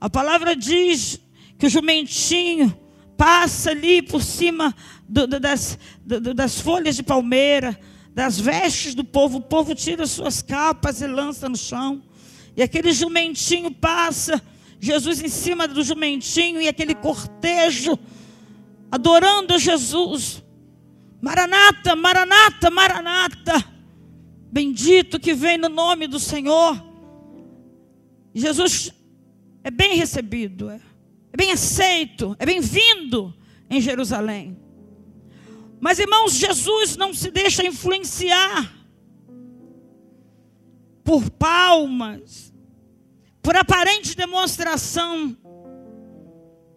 A 0.00 0.08
palavra 0.08 0.56
diz 0.56 1.20
que 1.58 1.66
o 1.66 1.70
jumentinho 1.70 2.74
passa 3.16 3.70
ali 3.70 4.00
por 4.00 4.22
cima 4.22 4.74
do, 5.06 5.26
do, 5.26 5.38
das, 5.38 5.78
do, 6.02 6.32
das 6.32 6.58
folhas 6.58 6.96
de 6.96 7.02
palmeira, 7.02 7.78
das 8.14 8.40
vestes 8.40 8.94
do 8.94 9.04
povo. 9.04 9.38
O 9.38 9.42
povo 9.42 9.74
tira 9.74 10.06
suas 10.06 10.40
capas 10.40 11.02
e 11.02 11.06
lança 11.06 11.48
no 11.48 11.56
chão. 11.56 12.02
E 12.56 12.62
aquele 12.62 12.92
jumentinho 12.92 13.70
passa, 13.70 14.42
Jesus 14.80 15.22
em 15.22 15.28
cima 15.28 15.68
do 15.68 15.82
jumentinho 15.84 16.62
e 16.62 16.66
aquele 16.66 16.94
cortejo 16.94 17.98
adorando 18.90 19.58
Jesus. 19.58 20.42
Maranata, 21.20 21.94
Maranata, 21.94 22.70
Maranata. 22.70 23.64
Bendito 24.50 25.20
que 25.20 25.34
vem 25.34 25.58
no 25.58 25.68
nome 25.68 26.06
do 26.06 26.18
Senhor. 26.18 26.82
Jesus 28.34 28.92
é 29.62 29.70
bem 29.70 29.96
recebido, 29.96 30.70
é, 30.70 30.80
é 31.32 31.36
bem 31.36 31.52
aceito, 31.52 32.36
é 32.38 32.46
bem-vindo 32.46 33.34
em 33.68 33.80
Jerusalém. 33.80 34.58
Mas, 35.80 35.98
irmãos, 35.98 36.34
Jesus 36.34 36.96
não 36.96 37.14
se 37.14 37.30
deixa 37.30 37.66
influenciar 37.66 38.74
por 41.02 41.30
palmas, 41.30 42.52
por 43.42 43.56
aparente 43.56 44.14
demonstração 44.14 45.36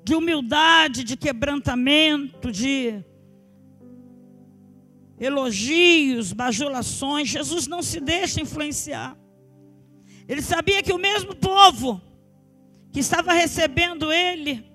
de 0.03 0.15
humildade, 0.15 1.03
de 1.03 1.15
quebrantamento, 1.17 2.51
de 2.51 3.03
elogios, 5.19 6.33
bajulações. 6.33 7.29
Jesus 7.29 7.67
não 7.67 7.81
se 7.81 7.99
deixa 7.99 8.41
influenciar. 8.41 9.17
Ele 10.27 10.41
sabia 10.41 10.81
que 10.81 10.93
o 10.93 10.97
mesmo 10.97 11.35
povo 11.35 12.01
que 12.93 12.99
estava 12.99 13.33
recebendo 13.33 14.13
ele 14.13 14.71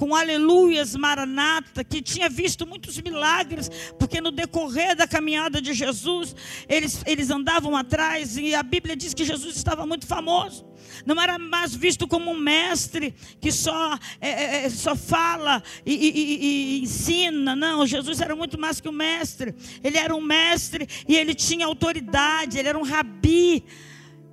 com 0.00 0.14
aleluias, 0.14 0.96
maranata, 0.96 1.84
que 1.84 2.00
tinha 2.00 2.26
visto 2.26 2.66
muitos 2.66 2.98
milagres, 3.02 3.70
porque 3.98 4.18
no 4.18 4.30
decorrer 4.30 4.96
da 4.96 5.06
caminhada 5.06 5.60
de 5.60 5.74
Jesus, 5.74 6.34
eles, 6.66 7.02
eles 7.06 7.28
andavam 7.28 7.76
atrás, 7.76 8.38
e 8.38 8.54
a 8.54 8.62
Bíblia 8.62 8.96
diz 8.96 9.12
que 9.12 9.26
Jesus 9.26 9.54
estava 9.54 9.84
muito 9.84 10.06
famoso. 10.06 10.64
Não 11.04 11.20
era 11.20 11.38
mais 11.38 11.74
visto 11.74 12.08
como 12.08 12.30
um 12.30 12.38
mestre 12.38 13.14
que 13.42 13.52
só, 13.52 13.98
é, 14.18 14.30
é, 14.30 14.64
é 14.64 14.70
só 14.70 14.96
fala 14.96 15.62
e, 15.84 15.92
e, 15.94 16.78
e, 16.78 16.82
ensina. 16.82 17.54
Não, 17.54 17.86
Jesus 17.86 18.22
era 18.22 18.34
muito 18.34 18.58
mais 18.58 18.80
que 18.80 18.88
um 18.88 18.92
mestre. 18.92 19.54
Ele 19.84 19.98
era 19.98 20.16
um 20.16 20.22
mestre 20.22 20.88
e 21.06 21.14
ele 21.14 21.34
tinha 21.34 21.66
autoridade, 21.66 22.58
ele 22.58 22.68
era 22.68 22.78
um 22.78 22.82
rabi, 22.82 23.64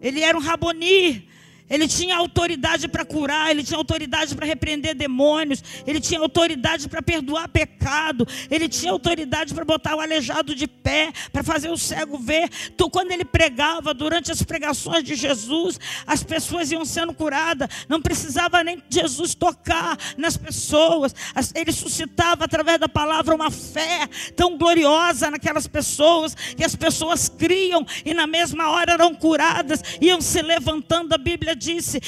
ele 0.02 0.22
era 0.22 0.38
um 0.38 0.42
raboni. 0.42 1.28
Ele 1.70 1.88
tinha 1.88 2.16
autoridade 2.16 2.88
para 2.88 3.04
curar, 3.04 3.52
ele 3.52 3.64
tinha 3.64 3.78
autoridade 3.78 4.36
para 4.36 4.46
repreender 4.46 4.96
demônios, 4.96 5.64
ele 5.86 6.00
tinha 6.00 6.20
autoridade 6.20 6.88
para 6.88 7.02
perdoar 7.02 7.50
pecado, 7.50 8.28
ele 8.50 8.70
tinha 8.70 8.92
autoridade 8.92 9.54
para 9.54 9.66
botar 9.66 9.96
o 9.96 10.00
aleijado 10.00 10.56
de 10.56 10.68
pé, 10.68 11.12
para 11.32 11.44
fazer 11.44 11.70
o 11.70 11.78
cego 11.78 12.18
ver. 12.18 12.50
Então, 12.74 12.90
quando 12.90 13.12
ele 13.12 13.26
pregava, 13.26 13.94
durante 13.94 14.32
as 14.32 14.42
pregações 14.42 15.04
de 15.04 15.16
Jesus, 15.16 15.80
as 16.06 16.24
pessoas 16.24 16.72
iam 16.72 16.86
sendo 16.86 17.14
curadas, 17.14 17.68
não 17.90 18.02
precisava 18.02 18.64
nem 18.64 18.82
Jesus 18.90 19.36
tocar 19.36 19.98
nas 20.18 20.38
pessoas, 20.38 21.14
ele 21.54 21.72
suscitava 21.72 22.46
através 22.46 22.80
da 22.80 22.88
palavra 22.88 23.36
uma 23.36 23.52
fé 23.52 24.08
tão 24.36 24.58
gloriosa 24.58 25.30
naquelas 25.30 25.68
pessoas, 25.68 26.34
que 26.34 26.64
as 26.64 26.76
pessoas 26.76 27.28
criam 27.28 27.86
e 28.06 28.14
na 28.14 28.26
mesma 28.26 28.70
hora 28.70 28.94
eram 28.94 29.14
curadas, 29.14 29.82
iam 30.00 30.22
se 30.22 30.42
levantando. 30.42 31.14
A 31.14 31.18
Bíblia 31.18 31.57
disse, 31.58 32.00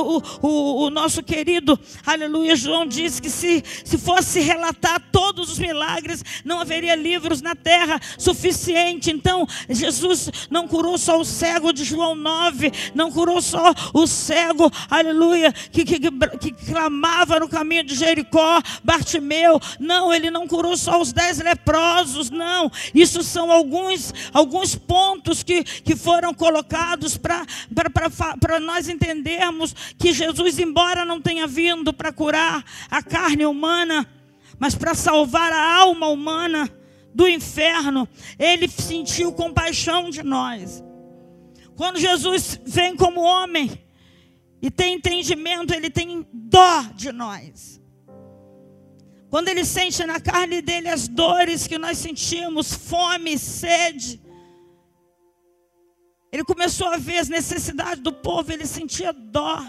o, 0.00 0.46
o, 0.46 0.84
o, 0.84 0.90
nosso 0.90 1.22
querido, 1.22 1.78
aleluia, 2.04 2.56
João 2.56 2.86
disse 2.86 3.22
que 3.22 3.30
se, 3.30 3.62
se 3.84 3.96
fosse 3.96 4.40
relatar 4.40 5.00
todos 5.12 5.52
os 5.52 5.58
milagres, 5.58 6.24
não 6.44 6.60
haveria 6.60 6.94
livros 6.94 7.40
na 7.40 7.54
terra 7.54 8.00
suficiente. 8.18 9.10
Então, 9.10 9.46
Jesus 9.68 10.30
não 10.50 10.66
curou 10.66 10.98
só 10.98 11.20
o 11.20 11.24
cego 11.24 11.72
de 11.72 11.84
João 11.84 12.14
9, 12.14 12.72
não 12.94 13.10
curou 13.10 13.40
só 13.40 13.72
o 13.94 14.06
cego, 14.06 14.70
aleluia, 14.90 15.52
que, 15.52 15.84
que, 15.84 15.98
que, 16.00 16.10
que 16.38 16.52
clamava 16.66 17.40
no 17.40 17.48
caminho 17.48 17.84
de 17.84 17.94
Jericó, 17.94 18.60
Bartimeu. 18.82 19.60
Não, 19.78 20.12
ele 20.12 20.30
não 20.30 20.46
curou 20.46 20.76
só 20.76 21.00
os 21.00 21.12
dez 21.12 21.38
leprosos, 21.38 22.30
não. 22.30 22.70
Isso 22.94 23.22
são 23.22 23.50
alguns, 23.50 24.12
alguns 24.32 24.74
pontos 24.74 25.42
que, 25.42 25.62
que 25.62 25.94
foram 25.94 26.34
colocados 26.34 27.16
para 27.16 27.46
nós 28.60 28.71
nós 28.72 28.88
entendermos 28.88 29.74
que 29.98 30.14
Jesus, 30.14 30.58
embora 30.58 31.04
não 31.04 31.20
tenha 31.20 31.46
vindo 31.46 31.92
para 31.92 32.10
curar 32.10 32.64
a 32.90 33.02
carne 33.02 33.44
humana, 33.44 34.08
mas 34.58 34.74
para 34.74 34.94
salvar 34.94 35.52
a 35.52 35.76
alma 35.76 36.06
humana 36.08 36.70
do 37.14 37.28
inferno, 37.28 38.08
ele 38.38 38.66
sentiu 38.68 39.32
compaixão 39.32 40.08
de 40.08 40.22
nós. 40.22 40.82
Quando 41.76 41.98
Jesus 41.98 42.58
vem 42.64 42.96
como 42.96 43.20
homem 43.20 43.70
e 44.62 44.70
tem 44.70 44.94
entendimento, 44.94 45.74
ele 45.74 45.90
tem 45.90 46.26
dó 46.32 46.82
de 46.94 47.12
nós. 47.12 47.78
Quando 49.28 49.48
ele 49.48 49.66
sente 49.66 50.02
na 50.06 50.18
carne 50.18 50.62
dele 50.62 50.88
as 50.88 51.08
dores 51.08 51.66
que 51.66 51.76
nós 51.76 51.98
sentimos, 51.98 52.72
fome, 52.72 53.38
sede, 53.38 54.18
ele 56.32 56.44
começou 56.44 56.88
a 56.88 56.96
ver 56.96 57.18
as 57.18 57.28
necessidades 57.28 58.02
do 58.02 58.12
povo, 58.12 58.50
ele 58.50 58.66
sentia 58.66 59.12
dó. 59.12 59.62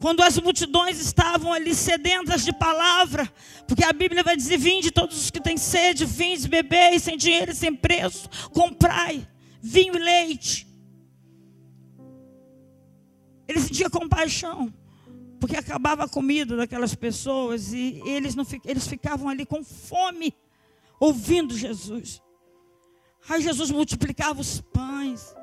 Quando 0.00 0.22
as 0.22 0.38
multidões 0.38 1.00
estavam 1.00 1.52
ali 1.52 1.74
sedentas 1.74 2.44
de 2.44 2.52
palavra, 2.52 3.32
porque 3.66 3.84
a 3.84 3.92
Bíblia 3.92 4.22
vai 4.22 4.36
dizer: 4.36 4.58
Vinde 4.58 4.90
todos 4.90 5.16
os 5.18 5.30
que 5.30 5.40
têm 5.40 5.56
sede, 5.56 6.04
vinde 6.04 6.48
beber, 6.48 6.98
sem 7.00 7.16
dinheiro 7.16 7.54
sem 7.54 7.74
preço, 7.74 8.28
comprai 8.52 9.26
vinho 9.66 9.96
e 9.96 9.98
leite. 9.98 10.66
Ele 13.48 13.60
sentia 13.60 13.90
compaixão, 13.90 14.72
porque 15.40 15.56
acabava 15.56 16.04
a 16.04 16.08
comida 16.08 16.56
daquelas 16.56 16.94
pessoas 16.94 17.72
e 17.72 18.00
eles, 18.04 18.34
não, 18.34 18.44
eles 18.64 18.86
ficavam 18.86 19.28
ali 19.28 19.46
com 19.46 19.64
fome, 19.64 20.34
ouvindo 21.00 21.56
Jesus. 21.56 22.22
Aí 23.28 23.42
Jesus 23.42 23.70
multiplicava 23.70 24.40
os 24.40 24.60
pães, 24.60 25.34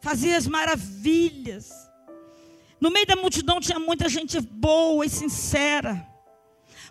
fazia 0.00 0.36
as 0.36 0.46
maravilhas. 0.46 1.70
No 2.80 2.90
meio 2.90 3.06
da 3.06 3.14
multidão 3.14 3.60
tinha 3.60 3.78
muita 3.78 4.08
gente 4.08 4.40
boa 4.40 5.06
e 5.06 5.10
sincera, 5.10 6.06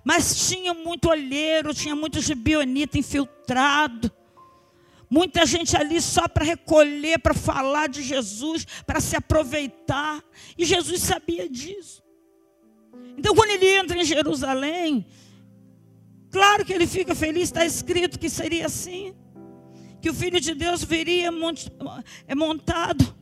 mas 0.03 0.47
tinha 0.47 0.73
muito 0.73 1.09
olheiro, 1.09 1.73
tinha 1.73 1.95
muito 1.95 2.21
gibionita 2.21 2.97
infiltrado. 2.97 4.11
Muita 5.09 5.43
gente 5.45 5.75
ali 5.75 5.99
só 5.99 6.27
para 6.27 6.45
recolher, 6.45 7.17
para 7.17 7.33
falar 7.33 7.89
de 7.89 8.03
Jesus, 8.03 8.65
para 8.85 9.01
se 9.01 9.15
aproveitar. 9.15 10.23
E 10.55 10.63
Jesus 10.63 11.01
sabia 11.01 11.49
disso. 11.49 12.03
Então, 13.17 13.33
quando 13.33 13.49
ele 13.49 13.67
entra 13.67 13.97
em 13.97 14.05
Jerusalém, 14.05 15.07
claro 16.29 16.63
que 16.63 16.71
ele 16.71 16.85
fica 16.85 17.15
feliz, 17.15 17.45
está 17.45 17.65
escrito 17.65 18.19
que 18.19 18.29
seria 18.29 18.67
assim 18.67 19.15
que 20.01 20.09
o 20.09 20.13
Filho 20.13 20.39
de 20.39 20.53
Deus 20.53 20.83
viria 20.83 21.29
é 22.27 22.35
montado 22.35 23.15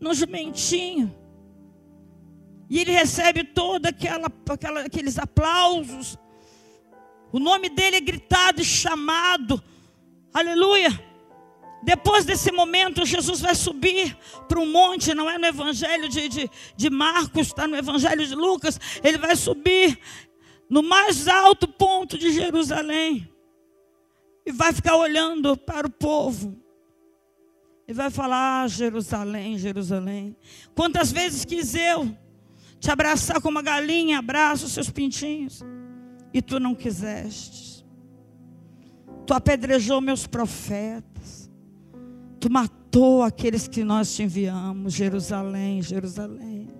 no 0.00 0.14
jumentinho. 0.14 1.14
E 2.70 2.78
ele 2.78 2.92
recebe 2.92 3.44
todos 3.44 3.88
aquela, 3.88 4.30
aquela, 4.50 4.80
aqueles 4.80 5.18
aplausos. 5.18 6.18
O 7.32 7.38
nome 7.38 7.68
dele 7.68 7.96
é 7.96 8.00
gritado 8.00 8.60
e 8.60 8.64
chamado. 8.64 9.62
Aleluia. 10.32 10.90
Depois 11.82 12.24
desse 12.24 12.50
momento, 12.50 13.06
Jesus 13.06 13.40
vai 13.40 13.54
subir 13.54 14.16
para 14.48 14.58
um 14.58 14.70
monte, 14.70 15.14
não 15.14 15.30
é 15.30 15.38
no 15.38 15.46
Evangelho 15.46 16.08
de, 16.08 16.28
de, 16.28 16.50
de 16.76 16.90
Marcos, 16.90 17.48
está 17.48 17.68
no 17.68 17.76
Evangelho 17.76 18.26
de 18.26 18.34
Lucas. 18.34 18.80
Ele 19.02 19.16
vai 19.16 19.36
subir 19.36 19.98
no 20.68 20.82
mais 20.82 21.28
alto 21.28 21.68
ponto 21.68 22.18
de 22.18 22.32
Jerusalém 22.32 23.32
e 24.48 24.50
vai 24.50 24.72
ficar 24.72 24.96
olhando 24.96 25.58
para 25.58 25.86
o 25.86 25.90
povo. 25.90 26.56
E 27.86 27.92
vai 27.92 28.08
falar: 28.08 28.62
ah, 28.62 28.66
Jerusalém, 28.66 29.58
Jerusalém. 29.58 30.34
Quantas 30.74 31.12
vezes 31.12 31.44
quis 31.44 31.74
eu 31.74 32.16
te 32.80 32.90
abraçar 32.90 33.42
como 33.42 33.58
uma 33.58 33.62
galinha 33.62 34.20
abraça 34.20 34.64
os 34.64 34.72
seus 34.72 34.88
pintinhos, 34.88 35.62
e 36.32 36.40
tu 36.40 36.58
não 36.58 36.74
quiseste. 36.74 37.84
Tu 39.26 39.34
apedrejou 39.34 40.00
meus 40.00 40.26
profetas. 40.26 41.50
Tu 42.40 42.50
matou 42.50 43.22
aqueles 43.22 43.68
que 43.68 43.84
nós 43.84 44.14
te 44.14 44.22
enviamos, 44.22 44.94
Jerusalém, 44.94 45.82
Jerusalém. 45.82 46.70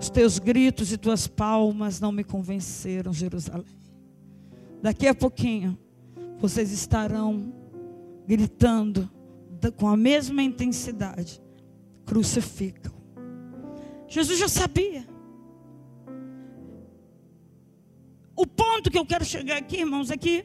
Os 0.00 0.10
teus 0.10 0.40
gritos 0.40 0.90
e 0.90 0.98
tuas 0.98 1.28
palmas 1.28 2.00
não 2.00 2.10
me 2.10 2.24
convenceram, 2.24 3.12
Jerusalém. 3.12 3.78
Daqui 4.82 5.06
a 5.06 5.14
pouquinho, 5.14 5.78
vocês 6.44 6.70
estarão 6.72 7.54
gritando 8.26 9.10
com 9.76 9.88
a 9.88 9.96
mesma 9.96 10.42
intensidade: 10.42 11.40
crucificam, 12.04 12.92
Jesus 14.06 14.38
já 14.38 14.48
sabia. 14.48 15.08
O 18.36 18.46
ponto 18.46 18.90
que 18.90 18.98
eu 18.98 19.06
quero 19.06 19.24
chegar 19.24 19.56
aqui, 19.56 19.78
irmãos, 19.78 20.10
é 20.10 20.18
que 20.18 20.44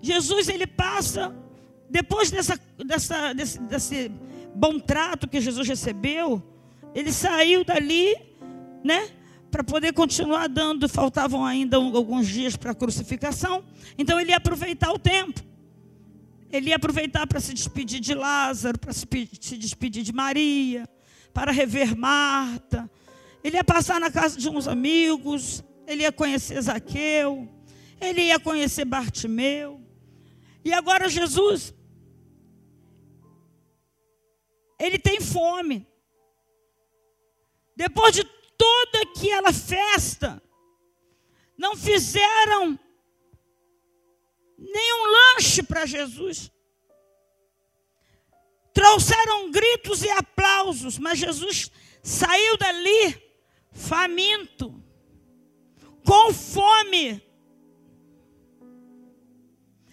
Jesus 0.00 0.48
ele 0.48 0.66
passa, 0.66 1.34
depois 1.88 2.30
dessa, 2.30 2.60
dessa, 2.78 3.32
desse, 3.32 3.58
desse 3.62 4.12
bom 4.54 4.78
trato 4.78 5.26
que 5.26 5.40
Jesus 5.40 5.66
recebeu, 5.66 6.40
ele 6.94 7.10
saiu 7.10 7.64
dali, 7.64 8.14
né? 8.84 9.08
Para 9.50 9.64
poder 9.64 9.92
continuar 9.92 10.48
dando, 10.48 10.88
faltavam 10.88 11.44
ainda 11.44 11.76
alguns 11.76 12.28
dias 12.28 12.56
para 12.56 12.70
a 12.70 12.74
crucificação, 12.74 13.64
então 13.98 14.20
ele 14.20 14.30
ia 14.30 14.36
aproveitar 14.36 14.92
o 14.92 14.98
tempo. 14.98 15.40
Ele 16.52 16.70
ia 16.70 16.76
aproveitar 16.76 17.26
para 17.26 17.40
se 17.40 17.52
despedir 17.52 18.00
de 18.00 18.14
Lázaro, 18.14 18.78
para 18.78 18.92
se, 18.92 19.06
despedir 19.56 20.02
de 20.02 20.12
Maria, 20.12 20.88
para 21.32 21.52
rever 21.52 21.96
Marta. 21.96 22.90
Ele 23.42 23.56
ia 23.56 23.64
passar 23.64 24.00
na 24.00 24.10
casa 24.10 24.38
de 24.38 24.48
uns 24.48 24.68
amigos, 24.68 25.64
ele 25.86 26.02
ia 26.02 26.12
conhecer 26.12 26.60
Zaqueu, 26.60 27.48
ele 28.00 28.22
ia 28.22 28.38
conhecer 28.38 28.84
Bartimeu. 28.84 29.80
E 30.64 30.72
agora 30.72 31.08
Jesus, 31.08 31.74
ele 34.78 34.98
tem 34.98 35.20
fome. 35.20 35.86
Depois 37.76 38.14
de 38.14 38.24
toda 38.60 39.00
aquela 39.00 39.54
festa, 39.54 40.42
não 41.56 41.74
fizeram 41.74 42.78
nenhum 44.58 45.06
lanche 45.06 45.62
para 45.62 45.86
Jesus. 45.86 46.52
Trouxeram 48.74 49.50
gritos 49.50 50.02
e 50.02 50.10
aplausos, 50.10 50.98
mas 50.98 51.18
Jesus 51.18 51.70
saiu 52.02 52.58
dali 52.58 53.18
faminto, 53.72 54.82
com 56.04 56.34
fome. 56.34 57.22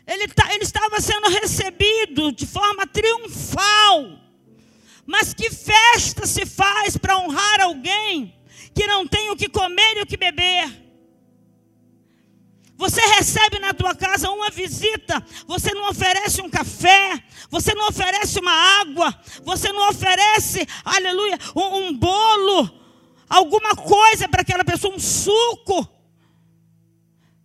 Ele, 0.05 0.27
tá, 0.27 0.53
ele 0.53 0.63
estava 0.63 0.99
sendo 0.99 1.29
recebido 1.29 2.33
de 2.33 2.45
forma 2.45 2.85
triunfal. 2.85 4.27
Mas 5.05 5.33
que 5.33 5.49
festa 5.49 6.27
se 6.27 6.45
faz 6.45 6.97
para 6.97 7.17
honrar 7.17 7.61
alguém 7.61 8.36
que 8.77 8.85
não 8.85 9.07
tem 9.07 9.31
o 9.31 9.35
que 9.35 9.49
comer 9.49 9.97
e 9.97 10.01
o 10.03 10.05
que 10.05 10.15
beber? 10.15 10.85
Você 12.77 13.01
recebe 13.01 13.57
na 13.57 13.73
tua 13.73 13.95
casa 13.95 14.29
uma 14.29 14.51
visita, 14.51 15.25
você 15.47 15.73
não 15.73 15.89
oferece 15.89 16.43
um 16.43 16.49
café, 16.49 17.23
você 17.49 17.73
não 17.73 17.87
oferece 17.87 18.39
uma 18.39 18.51
água, 18.51 19.19
você 19.41 19.73
não 19.73 19.89
oferece, 19.89 20.67
aleluia, 20.85 21.39
um, 21.55 21.87
um 21.87 21.97
bolo, 21.97 22.69
alguma 23.27 23.75
coisa 23.75 24.29
para 24.29 24.41
aquela 24.41 24.63
pessoa, 24.63 24.93
um 24.93 24.99
suco. 24.99 25.89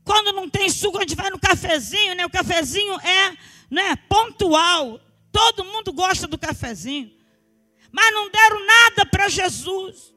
Quando 0.04 0.34
não 0.34 0.50
tem 0.50 0.68
suco, 0.68 0.98
a 0.98 1.00
gente 1.00 1.16
vai 1.16 1.30
no 1.30 1.38
cafezinho, 1.38 2.14
né? 2.14 2.26
O 2.26 2.30
cafezinho 2.30 2.94
é 3.00 3.36
né, 3.70 3.96
pontual. 4.06 5.00
Todo 5.30 5.64
mundo 5.64 5.94
gosta 5.94 6.26
do 6.26 6.36
cafezinho. 6.36 7.10
Mas 7.90 8.12
não 8.12 8.28
deram 8.28 8.66
nada 8.66 9.06
para 9.06 9.30
Jesus. 9.30 10.11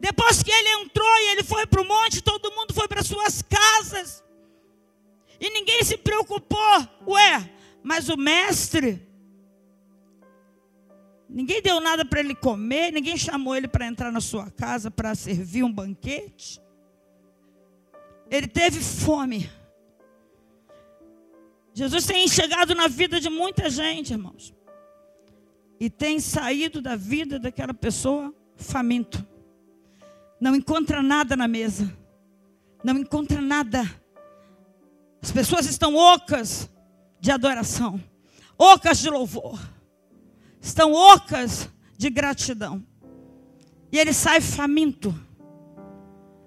Depois 0.00 0.42
que 0.42 0.50
ele 0.50 0.82
entrou 0.82 1.06
e 1.18 1.32
ele 1.32 1.42
foi 1.42 1.66
para 1.66 1.82
o 1.82 1.84
monte, 1.84 2.22
todo 2.22 2.52
mundo 2.52 2.72
foi 2.72 2.88
para 2.88 3.02
suas 3.02 3.42
casas. 3.42 4.24
E 5.38 5.50
ninguém 5.50 5.84
se 5.84 5.98
preocupou. 5.98 6.88
Ué, 7.06 7.50
mas 7.82 8.08
o 8.08 8.16
mestre. 8.16 9.06
Ninguém 11.28 11.62
deu 11.62 11.80
nada 11.80 12.04
para 12.04 12.20
ele 12.20 12.34
comer, 12.34 12.90
ninguém 12.90 13.16
chamou 13.16 13.54
ele 13.54 13.68
para 13.68 13.86
entrar 13.86 14.10
na 14.10 14.20
sua 14.20 14.50
casa 14.50 14.90
para 14.90 15.14
servir 15.14 15.62
um 15.62 15.72
banquete. 15.72 16.60
Ele 18.30 18.48
teve 18.48 18.80
fome. 18.80 19.50
Jesus 21.72 22.04
tem 22.06 22.26
chegado 22.26 22.74
na 22.74 22.88
vida 22.88 23.20
de 23.20 23.28
muita 23.28 23.70
gente, 23.70 24.12
irmãos. 24.12 24.54
E 25.78 25.88
tem 25.88 26.18
saído 26.18 26.82
da 26.82 26.96
vida 26.96 27.38
daquela 27.38 27.72
pessoa 27.72 28.34
faminto. 28.56 29.24
Não 30.40 30.54
encontra 30.54 31.02
nada 31.02 31.36
na 31.36 31.46
mesa. 31.46 31.92
Não 32.82 32.96
encontra 32.96 33.40
nada. 33.40 33.82
As 35.22 35.30
pessoas 35.30 35.66
estão 35.66 35.94
ocas 35.94 36.70
de 37.20 37.30
adoração, 37.30 38.02
ocas 38.56 38.98
de 39.00 39.10
louvor, 39.10 39.60
estão 40.58 40.94
ocas 40.94 41.68
de 41.98 42.08
gratidão. 42.08 42.82
E 43.92 43.98
ele 43.98 44.14
sai 44.14 44.40
faminto. 44.40 45.14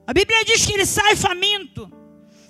A 0.07 0.13
Bíblia 0.13 0.44
diz 0.44 0.66
que 0.66 0.74
ele 0.74 0.86
sai 0.88 1.16
faminto. 1.16 1.92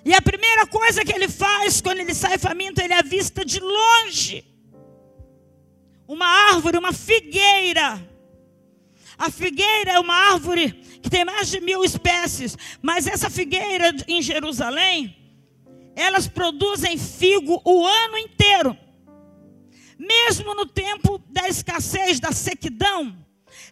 E 0.05 0.13
a 0.13 0.21
primeira 0.21 0.65
coisa 0.65 1.03
que 1.03 1.11
ele 1.11 1.27
faz 1.27 1.81
quando 1.81 1.99
ele 1.99 2.13
sai 2.13 2.37
faminto, 2.37 2.81
ele 2.81 2.93
avista 2.93 3.43
de 3.43 3.59
longe 3.59 4.53
uma 6.07 6.25
árvore, 6.25 6.77
uma 6.77 6.93
figueira. 6.93 8.01
A 9.17 9.29
figueira 9.29 9.91
é 9.91 9.99
uma 9.99 10.15
árvore 10.33 10.73
que 11.01 11.09
tem 11.09 11.25
mais 11.25 11.49
de 11.49 11.59
mil 11.59 11.83
espécies, 11.83 12.57
mas 12.81 13.07
essa 13.07 13.29
figueira 13.29 13.93
em 14.07 14.21
Jerusalém, 14.21 15.15
elas 15.95 16.27
produzem 16.27 16.97
figo 16.97 17.61
o 17.63 17.85
ano 17.85 18.17
inteiro. 18.17 18.77
Mesmo 19.97 20.55
no 20.55 20.65
tempo 20.65 21.19
da 21.29 21.47
escassez, 21.47 22.19
da 22.19 22.31
sequidão, 22.31 23.15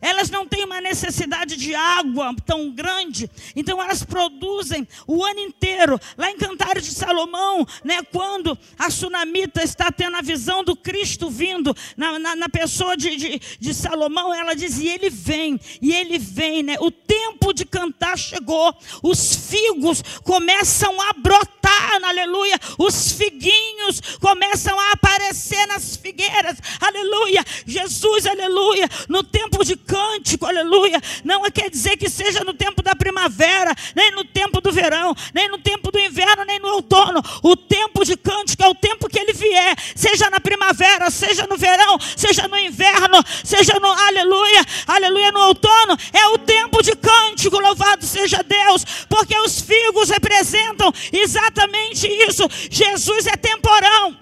elas 0.01 0.29
não 0.29 0.47
têm 0.47 0.65
uma 0.65 0.81
necessidade 0.81 1.55
de 1.55 1.75
água 1.75 2.33
tão 2.45 2.71
grande, 2.71 3.29
então 3.55 3.81
elas 3.81 4.03
produzem 4.03 4.87
o 5.07 5.23
ano 5.23 5.39
inteiro. 5.39 5.99
Lá 6.17 6.31
em 6.31 6.37
Cantares 6.37 6.85
de 6.85 6.91
Salomão, 6.91 7.65
né, 7.83 8.01
quando 8.11 8.57
a 8.77 8.89
sunamita 8.89 9.63
está 9.63 9.91
tendo 9.91 10.17
a 10.17 10.21
visão 10.21 10.63
do 10.63 10.75
Cristo 10.75 11.29
vindo 11.29 11.75
na, 11.95 12.17
na, 12.17 12.35
na 12.35 12.49
pessoa 12.49 12.97
de, 12.97 13.15
de, 13.15 13.41
de, 13.59 13.73
Salomão, 13.73 14.33
ela 14.33 14.55
diz: 14.55 14.79
e 14.79 14.87
ele 14.87 15.09
vem, 15.09 15.59
e 15.81 15.93
ele 15.93 16.17
vem, 16.17 16.63
né? 16.63 16.77
O 16.79 16.89
tempo 16.89 17.53
de 17.53 17.65
cantar 17.65 18.17
chegou, 18.17 18.75
os 19.03 19.35
figos 19.49 20.01
começam 20.23 20.99
a 21.01 21.13
brotar, 21.13 21.99
aleluia, 22.03 22.59
os 22.77 23.11
figuinhos 23.11 24.01
começam 24.19 24.77
a 24.79 24.91
aparecer 24.93 25.67
nas 25.67 25.95
figueiras, 25.95 26.57
aleluia. 26.79 27.43
Jesus, 27.65 28.25
aleluia, 28.25 28.89
no 29.07 29.23
tempo 29.23 29.63
de 29.63 29.75
cântico, 29.91 30.45
aleluia. 30.45 31.01
Não 31.21 31.43
quer 31.51 31.69
dizer 31.69 31.97
que 31.97 32.09
seja 32.09 32.45
no 32.45 32.53
tempo 32.53 32.81
da 32.81 32.95
primavera, 32.95 33.75
nem 33.93 34.09
no 34.11 34.23
tempo 34.23 34.61
do 34.61 34.71
verão, 34.71 35.13
nem 35.33 35.49
no 35.49 35.57
tempo 35.57 35.91
do 35.91 35.99
inverno, 35.99 36.45
nem 36.45 36.59
no 36.59 36.69
outono. 36.69 37.21
O 37.43 37.57
tempo 37.57 38.05
de 38.05 38.15
cântico 38.15 38.63
é 38.63 38.69
o 38.69 38.75
tempo 38.75 39.09
que 39.09 39.19
ele 39.19 39.33
vier, 39.33 39.75
seja 39.93 40.29
na 40.29 40.39
primavera, 40.39 41.11
seja 41.11 41.45
no 41.45 41.57
verão, 41.57 41.99
seja 42.15 42.47
no 42.47 42.57
inverno, 42.57 43.21
seja 43.43 43.77
no 43.81 43.91
aleluia, 43.91 44.65
aleluia, 44.87 45.31
no 45.33 45.41
outono. 45.41 45.97
É 46.13 46.25
o 46.27 46.37
tempo 46.37 46.81
de 46.81 46.95
cântico, 46.95 47.59
louvado 47.59 48.05
seja 48.05 48.41
Deus, 48.43 48.85
porque 49.09 49.37
os 49.39 49.59
figos 49.59 50.09
representam 50.09 50.93
exatamente 51.11 52.07
isso. 52.07 52.47
Jesus 52.69 53.27
é 53.27 53.35
temporão. 53.35 54.20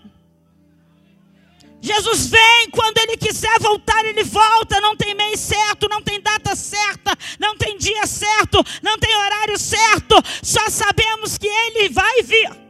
Jesus 1.81 2.27
vem 2.27 2.69
quando 2.71 2.98
ele 2.98 3.17
quiser 3.17 3.57
voltar, 3.59 4.03
ele 4.05 4.24
volta. 4.24 4.81
Não 4.81 4.95
tem 4.95 5.13
mês 5.15 5.39
certo, 5.39 5.88
não 5.89 6.01
tem 6.01 6.21
data 6.21 6.55
certa, 6.55 7.17
não 7.39 7.55
tem 7.55 7.77
dia 7.77 8.05
certo, 8.05 8.63
não 8.81 8.98
tem 8.98 9.15
horário 9.15 9.57
certo. 9.57 10.15
Só 10.43 10.69
sabemos 10.69 11.38
que 11.38 11.48
ele 11.48 11.89
vai 11.89 12.21
vir. 12.24 12.68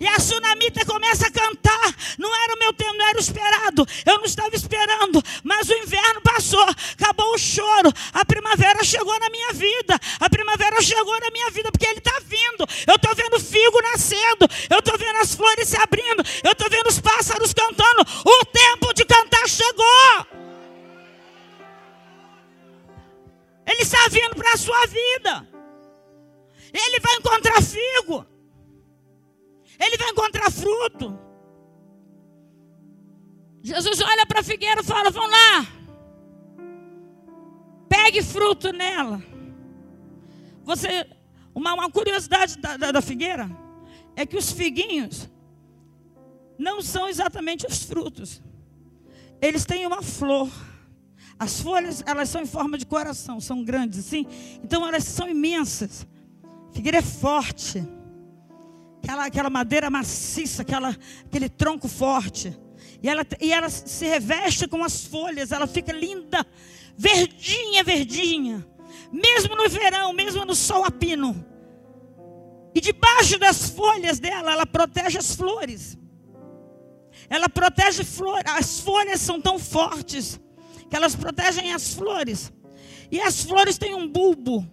E 0.00 0.06
a 0.06 0.16
tsunamita 0.16 0.84
começa 0.84 1.26
a 1.26 1.30
cantar. 1.30 1.94
Não 2.18 2.34
era 2.44 2.54
o 2.54 2.58
meu 2.58 2.72
tempo, 2.72 2.94
não 2.94 3.06
era 3.06 3.18
o 3.18 3.20
esperado. 3.20 3.86
Eu 4.06 4.18
não 4.18 4.24
estava 4.24 4.54
esperando. 4.54 5.22
Mas 5.42 5.68
o 5.68 5.74
inverno 5.74 6.20
passou. 6.20 6.64
Acabou 6.92 7.34
o 7.34 7.38
choro. 7.38 7.92
A 8.12 8.24
primavera 8.24 8.84
chegou 8.84 9.18
na 9.18 9.28
minha 9.28 9.52
vida. 9.52 9.98
A 10.20 10.30
primavera 10.30 10.80
chegou 10.80 11.18
na 11.20 11.30
minha 11.30 11.50
vida 11.50 11.72
porque 11.72 11.86
ele 11.86 11.98
está 11.98 12.16
vindo. 12.24 12.64
Eu 12.86 12.94
estou 12.94 13.14
vendo 13.14 13.40
figo 13.40 13.82
nascendo. 13.82 14.46
Eu 14.70 14.78
estou 14.78 14.96
vendo 14.96 15.16
as 15.16 15.34
flores 15.34 15.68
se 15.68 15.76
abrindo. 15.76 16.22
Eu 16.44 16.52
estou 16.52 16.70
vendo 16.70 16.86
os 16.86 17.00
pássaros 17.00 17.52
cantando. 17.52 18.02
O 18.24 18.44
tempo 18.44 18.94
de 18.94 19.04
cantar 19.04 19.48
chegou. 19.48 20.26
Ele 23.66 23.82
está 23.82 23.98
vindo 24.10 24.36
para 24.36 24.52
a 24.52 24.56
sua 24.56 24.86
vida. 24.86 25.48
Ele 26.72 27.00
vai 27.00 27.14
encontrar 27.16 27.60
figo. 27.62 28.37
Ele 29.78 29.96
vai 29.96 30.10
encontrar 30.10 30.50
fruto. 30.50 31.18
Jesus 33.62 34.00
olha 34.00 34.26
para 34.26 34.40
a 34.40 34.42
figueira 34.42 34.80
e 34.80 34.84
fala: 34.84 35.10
Vão 35.10 35.26
lá, 35.26 35.66
pegue 37.88 38.22
fruto 38.22 38.72
nela. 38.72 39.22
Você, 40.64 41.06
uma, 41.54 41.74
uma 41.74 41.90
curiosidade 41.90 42.58
da, 42.58 42.76
da, 42.76 42.92
da 42.92 43.02
figueira 43.02 43.50
é 44.16 44.26
que 44.26 44.36
os 44.36 44.50
figuinhos 44.50 45.28
não 46.58 46.82
são 46.82 47.08
exatamente 47.08 47.66
os 47.66 47.84
frutos, 47.84 48.42
eles 49.40 49.64
têm 49.64 49.86
uma 49.86 50.02
flor. 50.02 50.50
As 51.38 51.60
folhas, 51.60 52.02
elas 52.04 52.28
são 52.28 52.42
em 52.42 52.46
forma 52.46 52.76
de 52.76 52.84
coração, 52.84 53.40
são 53.40 53.62
grandes 53.62 54.00
assim. 54.00 54.26
Então 54.62 54.84
elas 54.84 55.04
são 55.04 55.28
imensas. 55.28 56.04
Figueira 56.72 56.98
é 56.98 57.02
forte. 57.02 57.86
Aquela, 59.02 59.26
aquela 59.26 59.50
madeira 59.50 59.90
maciça, 59.90 60.62
aquela, 60.62 60.96
aquele 61.24 61.48
tronco 61.48 61.88
forte. 61.88 62.56
E 63.02 63.08
ela, 63.08 63.24
e 63.40 63.52
ela 63.52 63.68
se 63.68 64.06
reveste 64.06 64.66
com 64.66 64.82
as 64.82 65.04
folhas, 65.04 65.52
ela 65.52 65.66
fica 65.66 65.92
linda, 65.92 66.44
verdinha, 66.96 67.84
verdinha. 67.84 68.66
Mesmo 69.12 69.54
no 69.54 69.68
verão, 69.68 70.12
mesmo 70.12 70.44
no 70.44 70.54
sol 70.54 70.84
a 70.84 70.90
pino. 70.90 71.44
E 72.74 72.80
debaixo 72.80 73.38
das 73.38 73.70
folhas 73.70 74.18
dela, 74.18 74.52
ela 74.52 74.66
protege 74.66 75.18
as 75.18 75.34
flores. 75.34 75.96
Ela 77.28 77.48
protege 77.48 78.04
flores. 78.04 78.44
As 78.46 78.80
folhas 78.80 79.20
são 79.20 79.40
tão 79.40 79.58
fortes 79.58 80.40
que 80.88 80.96
elas 80.96 81.14
protegem 81.14 81.72
as 81.72 81.94
flores. 81.94 82.52
E 83.10 83.20
as 83.20 83.42
flores 83.42 83.78
têm 83.78 83.94
um 83.94 84.08
bulbo. 84.08 84.66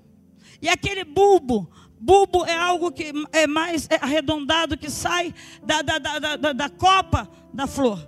E 0.62 0.70
aquele 0.70 1.04
bulbo, 1.04 1.70
bulbo 2.00 2.46
é 2.46 2.56
algo 2.56 2.92
que 2.92 3.12
é 3.32 3.48
mais 3.48 3.88
arredondado 4.02 4.78
que 4.78 4.90
sai 4.90 5.34
da, 5.64 5.82
da, 5.82 5.98
da, 5.98 6.36
da, 6.36 6.54
da 6.54 6.70
copa 6.70 7.30
da 7.54 7.68
flor. 7.68 8.08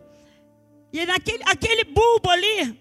E 0.91 1.05
naquele, 1.05 1.43
aquele 1.45 1.83
bulbo 1.83 2.29
ali 2.29 2.79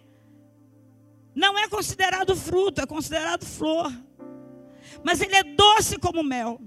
não 1.35 1.59
é 1.59 1.69
considerado 1.69 2.35
fruto, 2.35 2.81
é 2.81 2.87
considerado 2.87 3.45
flor. 3.45 3.93
Mas 5.05 5.21
ele 5.21 5.37
é 5.37 5.43
doce 5.43 5.99
como 5.99 6.23
mel. 6.23 6.61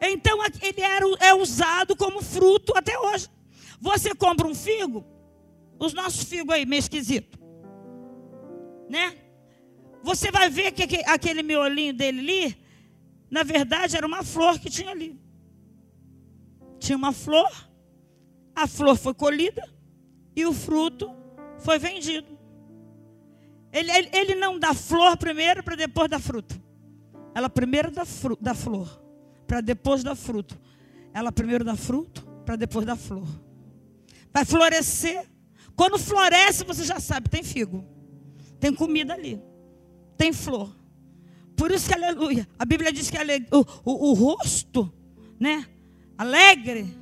Então 0.00 0.38
ele 0.62 0.80
era, 0.80 1.04
é 1.20 1.34
usado 1.34 1.96
como 1.96 2.22
fruto 2.22 2.72
até 2.76 2.98
hoje. 2.98 3.28
Você 3.80 4.14
compra 4.14 4.46
um 4.46 4.54
figo, 4.54 5.04
os 5.78 5.92
nossos 5.92 6.24
figos 6.24 6.54
aí, 6.54 6.64
meio 6.64 6.80
esquisito. 6.80 7.38
Né? 8.88 9.16
Você 10.02 10.30
vai 10.30 10.48
ver 10.48 10.72
que 10.72 11.02
aquele 11.06 11.42
miolinho 11.42 11.94
dele 11.94 12.20
ali, 12.20 12.63
na 13.34 13.42
verdade, 13.42 13.96
era 13.96 14.06
uma 14.06 14.22
flor 14.22 14.60
que 14.60 14.70
tinha 14.70 14.92
ali. 14.92 15.20
Tinha 16.78 16.96
uma 16.96 17.12
flor, 17.12 17.50
a 18.54 18.68
flor 18.68 18.96
foi 18.96 19.12
colhida 19.12 19.60
e 20.36 20.46
o 20.46 20.52
fruto 20.52 21.12
foi 21.58 21.76
vendido. 21.76 22.38
Ele, 23.72 23.90
ele, 23.90 24.10
ele 24.12 24.34
não 24.36 24.56
dá 24.56 24.72
flor 24.72 25.16
primeiro 25.16 25.64
para 25.64 25.74
depois 25.74 26.08
dar 26.08 26.20
fruto. 26.20 26.62
Ela 27.34 27.50
primeiro 27.50 27.90
dá, 27.90 28.04
fru, 28.04 28.38
dá 28.40 28.54
flor, 28.54 29.02
para 29.48 29.60
depois 29.60 30.04
dar 30.04 30.14
fruto. 30.14 30.56
Ela 31.12 31.32
primeiro 31.32 31.64
dá 31.64 31.74
fruto, 31.74 32.24
para 32.44 32.54
depois 32.54 32.86
dar 32.86 32.94
flor. 32.94 33.26
Vai 34.32 34.44
florescer. 34.44 35.28
Quando 35.74 35.98
floresce, 35.98 36.62
você 36.62 36.84
já 36.84 37.00
sabe, 37.00 37.28
tem 37.28 37.42
figo. 37.42 37.84
Tem 38.60 38.72
comida 38.72 39.12
ali. 39.12 39.42
Tem 40.16 40.32
flor. 40.32 40.72
Por 41.56 41.70
isso 41.70 41.88
que, 41.88 41.94
aleluia, 41.94 42.48
a 42.58 42.64
Bíblia 42.64 42.92
diz 42.92 43.10
que 43.10 43.16
o, 43.50 43.60
o, 43.84 44.10
o 44.10 44.12
rosto, 44.12 44.92
né? 45.38 45.66
Alegre. 46.18 46.94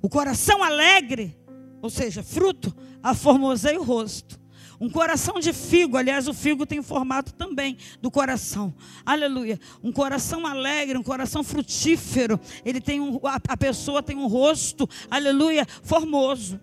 O 0.00 0.08
coração 0.08 0.62
alegre. 0.62 1.36
Ou 1.82 1.90
seja, 1.90 2.22
fruto, 2.22 2.74
aformoseia 3.02 3.78
o 3.78 3.84
rosto. 3.84 4.40
Um 4.80 4.90
coração 4.90 5.40
de 5.40 5.52
figo, 5.52 5.96
aliás, 5.96 6.28
o 6.28 6.34
figo 6.34 6.66
tem 6.66 6.82
formato 6.82 7.32
também 7.32 7.78
do 8.00 8.10
coração. 8.10 8.74
Aleluia. 9.04 9.58
Um 9.82 9.90
coração 9.90 10.46
alegre, 10.46 10.98
um 10.98 11.02
coração 11.02 11.42
frutífero. 11.42 12.38
Ele 12.64 12.80
tem 12.80 13.00
um, 13.00 13.18
a, 13.24 13.40
a 13.48 13.56
pessoa 13.56 14.02
tem 14.02 14.16
um 14.16 14.26
rosto, 14.26 14.88
aleluia, 15.10 15.66
formoso. 15.82 16.60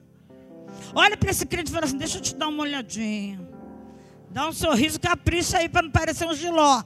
Olha 0.94 1.18
para 1.18 1.32
esse 1.32 1.46
crente 1.46 1.70
e 1.70 1.74
fala 1.74 1.86
assim: 1.86 1.98
deixa 1.98 2.18
eu 2.18 2.22
te 2.22 2.36
dar 2.36 2.48
uma 2.48 2.64
olhadinha. 2.64 3.53
Dá 4.34 4.48
um 4.50 4.52
sorriso 4.52 5.00
capricha 5.00 5.60
aí 5.60 5.70
para 5.70 5.84
não 5.84 5.92
parecer 5.92 6.26
um 6.26 6.34
giló. 6.34 6.82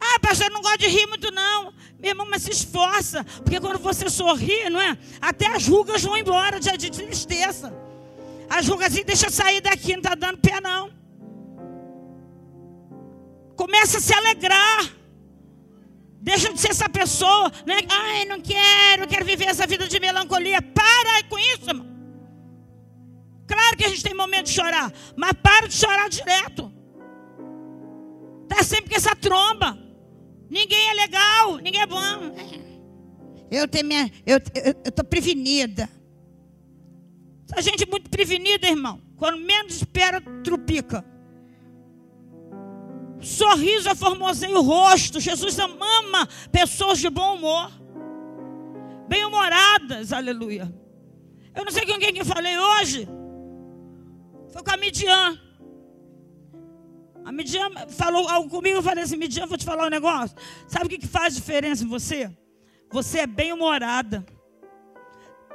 Ah, 0.00 0.20
pastor, 0.20 0.46
eu 0.46 0.52
não 0.52 0.62
gosto 0.62 0.78
de 0.78 0.86
rir 0.86 1.06
muito, 1.08 1.32
não. 1.32 1.74
Meu 1.98 2.10
irmão, 2.10 2.26
mas 2.30 2.42
se 2.42 2.52
esforça. 2.52 3.24
Porque 3.42 3.58
quando 3.58 3.80
você 3.80 4.08
sorri, 4.08 4.70
não 4.70 4.80
é? 4.80 4.96
Até 5.20 5.48
as 5.48 5.66
rugas 5.66 6.04
vão 6.04 6.16
embora 6.16 6.60
de, 6.60 6.70
de 6.76 6.88
tristeza. 6.88 7.74
As 8.48 8.68
rugas 8.68 8.92
assim, 8.92 9.02
deixa 9.02 9.28
sair 9.28 9.60
daqui, 9.60 9.92
não 9.92 9.98
está 9.98 10.14
dando 10.14 10.38
pé, 10.38 10.60
não. 10.60 10.92
Começa 13.56 13.98
a 13.98 14.00
se 14.00 14.14
alegrar. 14.14 14.88
Deixa 16.20 16.52
de 16.52 16.60
ser 16.60 16.70
essa 16.70 16.88
pessoa, 16.88 17.50
né? 17.66 17.78
Ai, 17.90 18.24
não 18.24 18.40
quero, 18.40 19.08
quero 19.08 19.24
viver 19.24 19.48
essa 19.48 19.66
vida 19.66 19.88
de 19.88 19.98
melancolia. 19.98 20.62
Para 20.62 21.24
com 21.28 21.38
isso, 21.38 21.68
irmão. 21.68 21.95
Claro 23.46 23.76
que 23.76 23.84
a 23.84 23.88
gente 23.88 24.02
tem 24.02 24.14
momento 24.14 24.46
de 24.46 24.52
chorar, 24.52 24.92
mas 25.16 25.32
para 25.34 25.68
de 25.68 25.74
chorar 25.74 26.08
direto. 26.08 26.72
Tá 28.48 28.62
sempre 28.62 28.90
com 28.90 28.96
essa 28.96 29.14
tromba. 29.14 29.78
Ninguém 30.50 30.90
é 30.90 30.94
legal, 30.94 31.56
ninguém 31.56 31.80
é 31.80 31.86
bom. 31.86 32.00
Eu 33.50 33.68
tenho 33.68 33.86
minha, 33.86 34.10
eu, 34.24 34.38
eu, 34.54 34.74
eu 34.84 34.92
tô 34.92 35.04
prevenida. 35.04 35.88
A 37.52 37.60
gente 37.60 37.84
é 37.84 37.86
muito 37.86 38.10
prevenida, 38.10 38.66
irmão. 38.66 39.00
Quando 39.16 39.38
menos 39.38 39.76
espera, 39.76 40.20
trupica. 40.42 41.04
Sorriso 43.20 43.88
aformoseia 43.88 44.58
o 44.58 44.62
rosto. 44.62 45.20
Jesus 45.20 45.58
ama 45.58 46.28
pessoas 46.50 46.98
de 46.98 47.08
bom 47.08 47.36
humor. 47.36 47.70
Bem-humoradas, 49.08 50.12
aleluia. 50.12 50.72
Eu 51.54 51.64
não 51.64 51.72
sei 51.72 51.86
com 51.86 51.98
quem 51.98 52.12
que 52.12 52.24
falei 52.24 52.58
hoje. 52.58 53.08
Foi 54.56 54.64
com 54.64 54.70
a 54.70 54.76
Midian. 54.78 55.38
A 57.26 57.30
Midian 57.30 57.68
falou 57.90 58.26
algo 58.26 58.48
comigo, 58.48 58.78
eu 58.78 58.82
falei 58.82 59.04
assim, 59.04 59.18
Midian, 59.18 59.46
vou 59.46 59.58
te 59.58 59.66
falar 59.66 59.84
um 59.86 59.90
negócio. 59.90 60.34
Sabe 60.66 60.86
o 60.86 60.88
que, 60.88 60.96
que 60.96 61.06
faz 61.06 61.34
diferença 61.34 61.84
em 61.84 61.86
você? 61.86 62.34
Você 62.90 63.18
é 63.18 63.26
bem-humorada. 63.26 64.24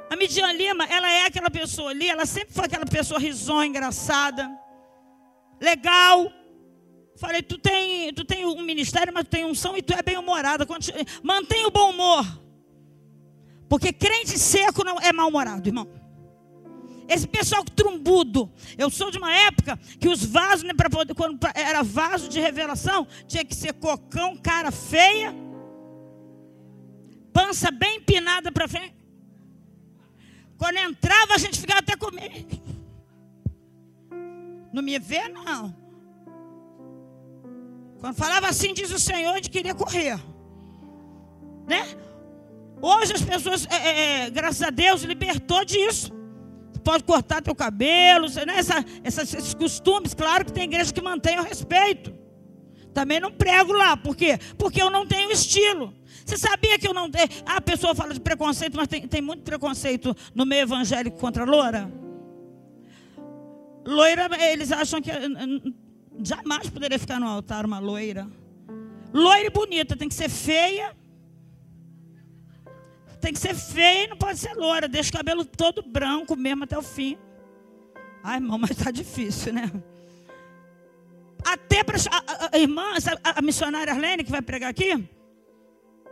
A 0.08 0.14
Midian 0.14 0.52
Lima, 0.52 0.84
ela 0.84 1.10
é 1.10 1.26
aquela 1.26 1.50
pessoa 1.50 1.90
ali, 1.90 2.08
ela 2.08 2.24
sempre 2.26 2.54
foi 2.54 2.66
aquela 2.66 2.86
pessoa 2.86 3.18
risonha, 3.18 3.66
engraçada, 3.66 4.48
legal. 5.60 6.32
Falei, 7.16 7.42
tu 7.42 7.58
tem, 7.58 8.14
tu 8.14 8.24
tem 8.24 8.46
um 8.46 8.62
ministério, 8.62 9.12
mas 9.12 9.24
tu 9.24 9.30
tem 9.30 9.44
unção 9.44 9.76
e 9.76 9.82
tu 9.82 9.94
é 9.94 10.02
bem-humorada. 10.02 10.64
Mantém 11.24 11.66
o 11.66 11.72
bom 11.72 11.90
humor. 11.90 12.24
Porque 13.68 13.92
crente 13.92 14.38
seco 14.38 14.84
não 14.84 15.00
é 15.00 15.12
mal-humorado, 15.12 15.68
irmão. 15.68 15.88
Esse 17.08 17.26
pessoal 17.26 17.64
trumbudo. 17.64 18.50
Eu 18.78 18.90
sou 18.90 19.10
de 19.10 19.18
uma 19.18 19.32
época 19.32 19.78
que 19.98 20.08
os 20.08 20.24
vasos, 20.24 20.62
né, 20.62 20.72
poder, 20.90 21.14
quando 21.14 21.38
era 21.54 21.82
vaso 21.82 22.28
de 22.28 22.40
revelação, 22.40 23.06
tinha 23.26 23.44
que 23.44 23.54
ser 23.54 23.72
cocão, 23.74 24.36
cara 24.36 24.70
feia, 24.70 25.34
pança 27.32 27.70
bem 27.70 27.98
empinada 27.98 28.52
para 28.52 28.68
frente. 28.68 28.94
Quando 30.56 30.76
entrava, 30.76 31.34
a 31.34 31.38
gente 31.38 31.60
ficava 31.60 31.80
até 31.80 31.96
comer. 31.96 32.46
Não 34.72 34.82
me 34.82 34.98
vê, 34.98 35.28
não. 35.28 35.74
Quando 38.00 38.14
falava 38.14 38.48
assim, 38.48 38.72
diz 38.72 38.90
o 38.90 38.98
Senhor, 38.98 39.34
gente 39.34 39.50
queria 39.50 39.74
correr. 39.74 40.18
Né? 41.66 41.84
Hoje 42.80 43.12
as 43.12 43.22
pessoas, 43.22 43.66
é, 43.66 43.76
é, 43.76 44.20
é 44.26 44.30
graças 44.30 44.62
a 44.62 44.70
Deus, 44.70 45.02
libertou 45.02 45.64
disso 45.64 46.21
pode 46.82 47.04
cortar 47.04 47.42
teu 47.42 47.54
cabelo, 47.54 48.26
né? 48.46 48.58
Essa, 48.58 48.84
esses 49.04 49.54
costumes, 49.54 50.14
claro 50.14 50.44
que 50.44 50.52
tem 50.52 50.64
igreja 50.64 50.92
que 50.92 51.00
mantém 51.00 51.38
o 51.38 51.42
respeito. 51.42 52.12
Também 52.92 53.18
não 53.18 53.32
prego 53.32 53.72
lá, 53.72 53.96
por 53.96 54.14
quê? 54.14 54.38
Porque 54.58 54.82
eu 54.82 54.90
não 54.90 55.06
tenho 55.06 55.30
estilo. 55.30 55.94
Você 56.24 56.36
sabia 56.36 56.78
que 56.78 56.86
eu 56.86 56.92
não 56.92 57.10
tenho. 57.10 57.28
Ah, 57.46 57.56
a 57.56 57.60
pessoa 57.60 57.94
fala 57.94 58.12
de 58.12 58.20
preconceito, 58.20 58.76
mas 58.76 58.86
tem, 58.86 59.08
tem 59.08 59.22
muito 59.22 59.42
preconceito 59.42 60.14
no 60.34 60.44
meio 60.44 60.62
evangélico 60.62 61.18
contra 61.18 61.44
loura. 61.44 61.90
Loira, 63.84 64.28
eles 64.52 64.70
acham 64.70 65.00
que 65.00 65.10
jamais 66.22 66.68
poderia 66.68 66.98
ficar 66.98 67.18
no 67.18 67.26
altar 67.26 67.64
uma 67.64 67.78
loira. 67.78 68.28
Loira 69.12 69.46
e 69.46 69.50
bonita, 69.50 69.96
tem 69.96 70.08
que 70.08 70.14
ser 70.14 70.28
feia 70.28 70.94
tem 73.22 73.32
que 73.32 73.38
ser 73.38 73.54
feia 73.54 74.04
e 74.04 74.08
não 74.08 74.16
pode 74.16 74.38
ser 74.38 74.52
loura. 74.54 74.88
Deixa 74.88 75.10
o 75.10 75.12
cabelo 75.12 75.44
todo 75.44 75.80
branco 75.80 76.36
mesmo 76.36 76.64
até 76.64 76.76
o 76.76 76.82
fim. 76.82 77.16
Ai, 78.22 78.36
irmão, 78.36 78.58
mas 78.58 78.72
está 78.72 78.90
difícil, 78.90 79.52
né? 79.52 79.70
Até 81.44 81.84
para 81.84 81.96
a, 82.10 82.50
a, 82.52 82.58
irmã, 82.58 82.82
a, 83.24 83.38
a, 83.38 83.42
missionária 83.42 83.92
Arlene, 83.92 84.24
que 84.24 84.30
vai 84.30 84.42
pregar 84.42 84.70
aqui, 84.70 85.08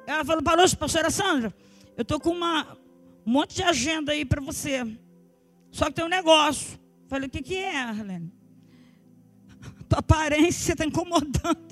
ela 0.07 0.25
falou 0.25 0.43
para 0.43 0.65
a 0.65 0.77
pastora 0.77 1.11
Sandra, 1.11 1.55
eu 1.97 2.03
estou 2.03 2.19
com 2.19 2.31
uma, 2.31 2.77
um 3.27 3.33
monte 3.33 3.57
de 3.57 3.63
agenda 3.63 4.13
aí 4.13 4.25
para 4.25 4.41
você. 4.41 4.87
Só 5.71 5.87
que 5.87 5.93
tem 5.93 6.05
um 6.05 6.09
negócio. 6.09 6.79
Falei, 7.09 7.29
o 7.29 7.31
que, 7.31 7.43
que 7.43 7.57
é, 7.57 7.77
Arlene? 7.77 8.33
Tua 9.89 9.99
aparência 9.99 10.73
está 10.73 10.85
incomodando. 10.85 11.31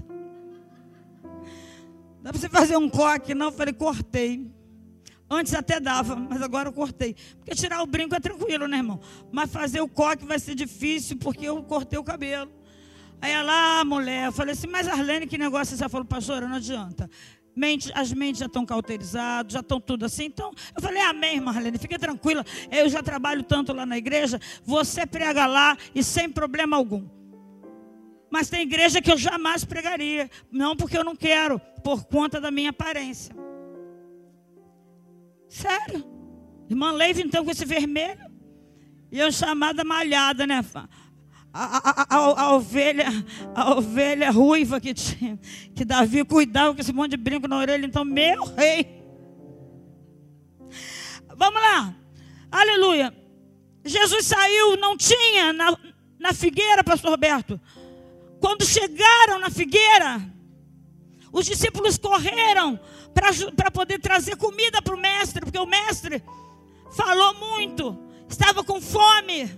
Dá 2.22 2.30
para 2.30 2.40
você 2.40 2.48
fazer 2.48 2.76
um 2.76 2.88
coque? 2.88 3.34
Não, 3.34 3.52
falei, 3.52 3.72
cortei. 3.72 4.57
Antes 5.30 5.52
até 5.52 5.78
dava, 5.78 6.16
mas 6.16 6.40
agora 6.40 6.68
eu 6.68 6.72
cortei. 6.72 7.14
Porque 7.36 7.54
tirar 7.54 7.82
o 7.82 7.86
brinco 7.86 8.14
é 8.14 8.20
tranquilo, 8.20 8.66
né, 8.66 8.78
irmão? 8.78 8.98
Mas 9.30 9.50
fazer 9.50 9.80
o 9.80 9.88
coque 9.88 10.24
vai 10.24 10.38
ser 10.38 10.54
difícil 10.54 11.18
porque 11.18 11.44
eu 11.44 11.62
cortei 11.62 11.98
o 11.98 12.04
cabelo. 12.04 12.50
Aí 13.20 13.32
ela, 13.32 13.80
ah, 13.80 13.84
mulher, 13.84 14.26
eu 14.26 14.32
falei 14.32 14.52
assim, 14.52 14.68
mas 14.68 14.88
Arlene, 14.88 15.26
que 15.26 15.36
negócio 15.36 15.76
você 15.76 15.88
falou, 15.88 16.06
pastora, 16.06 16.48
não 16.48 16.56
adianta. 16.56 17.10
Mente, 17.54 17.90
as 17.94 18.12
mentes 18.12 18.38
já 18.38 18.46
estão 18.46 18.64
cauterizadas, 18.64 19.52
já 19.52 19.60
estão 19.60 19.80
tudo 19.80 20.06
assim. 20.06 20.26
Então, 20.26 20.52
eu 20.74 20.80
falei, 20.80 21.02
amém, 21.02 21.40
Marlene, 21.40 21.76
fica 21.76 21.98
tranquila. 21.98 22.44
Eu 22.70 22.88
já 22.88 23.02
trabalho 23.02 23.42
tanto 23.42 23.72
lá 23.72 23.84
na 23.84 23.98
igreja, 23.98 24.40
você 24.64 25.04
prega 25.04 25.44
lá 25.44 25.76
e 25.94 26.02
sem 26.02 26.30
problema 26.30 26.76
algum. 26.76 27.06
Mas 28.30 28.48
tem 28.48 28.62
igreja 28.62 29.02
que 29.02 29.10
eu 29.10 29.16
jamais 29.16 29.64
pregaria. 29.64 30.30
Não 30.50 30.76
porque 30.76 30.96
eu 30.96 31.04
não 31.04 31.16
quero, 31.16 31.58
por 31.82 32.04
conta 32.04 32.40
da 32.40 32.50
minha 32.50 32.70
aparência. 32.70 33.34
Sério. 35.48 36.04
Irmã 36.68 36.92
Leiva, 36.92 37.20
então, 37.20 37.44
com 37.44 37.50
esse 37.50 37.64
vermelho. 37.64 38.28
E 39.10 39.18
eu 39.18 39.32
chamada 39.32 39.82
malhada, 39.84 40.46
né? 40.46 40.64
A, 41.52 41.78
a, 41.78 42.02
a, 42.02 42.42
a, 42.42 42.54
ovelha, 42.54 43.06
a 43.54 43.74
ovelha 43.74 44.30
ruiva 44.30 44.78
que 44.80 44.92
tinha, 44.92 45.38
que 45.74 45.84
Davi 45.84 46.22
cuidava 46.24 46.74
com 46.74 46.80
esse 46.80 46.92
monte 46.92 47.12
de 47.12 47.16
brinco 47.16 47.48
na 47.48 47.56
orelha. 47.56 47.86
Então, 47.86 48.04
meu 48.04 48.44
rei. 48.44 49.02
Vamos 51.34 51.60
lá. 51.60 51.94
Aleluia. 52.52 53.14
Jesus 53.84 54.26
saiu, 54.26 54.76
não 54.76 54.96
tinha 54.96 55.52
na, 55.52 55.76
na 56.18 56.32
figueira, 56.34 56.84
pastor 56.84 57.10
Roberto. 57.10 57.58
Quando 58.40 58.64
chegaram 58.64 59.38
na 59.38 59.48
figueira, 59.48 60.20
os 61.32 61.46
discípulos 61.46 61.96
correram 61.96 62.78
para 63.54 63.70
poder 63.70 63.98
trazer 64.00 64.36
comida 64.36 64.80
para 64.80 64.94
o 64.94 64.98
mestre, 64.98 65.44
porque 65.44 65.58
o 65.58 65.66
mestre 65.66 66.22
falou 66.90 67.34
muito, 67.34 67.98
estava 68.28 68.62
com 68.62 68.80
fome. 68.80 69.50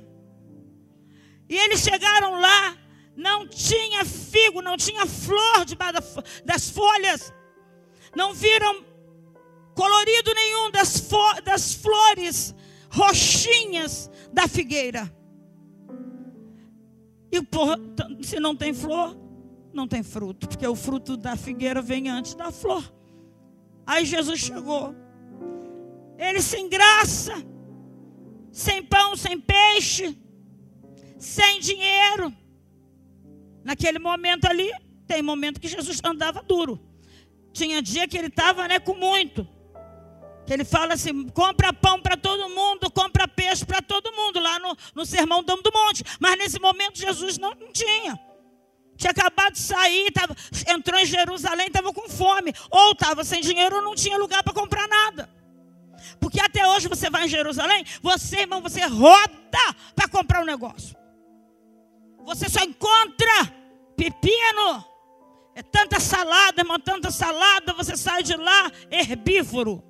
E 1.48 1.56
eles 1.56 1.80
chegaram 1.80 2.40
lá, 2.40 2.76
não 3.16 3.46
tinha 3.46 4.04
figo, 4.04 4.62
não 4.62 4.76
tinha 4.76 5.06
flor 5.06 5.64
debaixo 5.64 6.22
das 6.44 6.70
folhas, 6.70 7.32
não 8.14 8.32
viram 8.32 8.84
colorido 9.74 10.34
nenhum 10.34 10.70
das, 10.70 11.08
das 11.44 11.74
flores 11.74 12.54
roxinhas 12.90 14.10
da 14.32 14.48
figueira. 14.48 15.12
E 17.32 18.24
se 18.24 18.40
não 18.40 18.56
tem 18.56 18.74
flor, 18.74 19.16
não 19.72 19.86
tem 19.86 20.02
fruto, 20.02 20.48
porque 20.48 20.66
o 20.66 20.74
fruto 20.74 21.16
da 21.16 21.36
figueira 21.36 21.80
vem 21.80 22.08
antes 22.08 22.34
da 22.34 22.50
flor. 22.50 22.99
Aí 23.90 24.04
Jesus 24.04 24.38
chegou. 24.38 24.94
Ele 26.16 26.40
sem 26.40 26.68
graça, 26.68 27.34
sem 28.52 28.84
pão, 28.84 29.16
sem 29.16 29.40
peixe, 29.40 30.16
sem 31.18 31.58
dinheiro. 31.58 32.32
Naquele 33.64 33.98
momento 33.98 34.44
ali, 34.44 34.70
tem 35.08 35.20
momento 35.22 35.60
que 35.60 35.66
Jesus 35.66 36.00
andava 36.04 36.40
duro. 36.40 36.80
Tinha 37.52 37.82
dia 37.82 38.06
que 38.06 38.16
ele 38.16 38.28
estava 38.28 38.68
né, 38.68 38.78
com 38.78 38.94
muito. 38.94 39.44
Que 40.46 40.52
ele 40.52 40.64
fala 40.64 40.94
assim: 40.94 41.28
compra 41.30 41.72
pão 41.72 42.00
para 42.00 42.16
todo 42.16 42.48
mundo, 42.48 42.92
compra 42.92 43.26
peixe 43.26 43.66
para 43.66 43.82
todo 43.82 44.12
mundo, 44.12 44.38
lá 44.38 44.60
no, 44.60 44.76
no 44.94 45.04
sermão 45.04 45.42
do 45.42 45.56
Monte. 45.74 46.04
Mas 46.20 46.38
nesse 46.38 46.60
momento 46.60 46.96
Jesus 46.96 47.38
não, 47.38 47.56
não 47.56 47.72
tinha. 47.72 48.16
Tinha 49.00 49.12
acabado 49.12 49.54
de 49.54 49.60
sair, 49.60 50.12
tava, 50.12 50.36
entrou 50.68 51.00
em 51.00 51.06
Jerusalém, 51.06 51.68
estava 51.68 51.90
com 51.90 52.06
fome. 52.06 52.52
Ou 52.70 52.92
estava 52.92 53.24
sem 53.24 53.40
dinheiro 53.40 53.76
ou 53.76 53.82
não 53.82 53.94
tinha 53.94 54.18
lugar 54.18 54.42
para 54.42 54.52
comprar 54.52 54.86
nada. 54.86 55.26
Porque 56.20 56.38
até 56.38 56.66
hoje 56.66 56.86
você 56.86 57.08
vai 57.08 57.24
em 57.24 57.28
Jerusalém, 57.28 57.82
você, 58.02 58.40
irmão, 58.40 58.60
você 58.60 58.84
roda 58.84 59.64
para 59.96 60.06
comprar 60.06 60.42
um 60.42 60.44
negócio. 60.44 60.94
Você 62.26 62.46
só 62.50 62.62
encontra 62.62 63.50
pepino. 63.96 64.84
É 65.54 65.62
tanta 65.62 65.98
salada, 65.98 66.60
irmão, 66.60 66.78
tanta 66.78 67.10
salada, 67.10 67.72
você 67.72 67.96
sai 67.96 68.22
de 68.22 68.36
lá 68.36 68.70
herbívoro. 68.90 69.82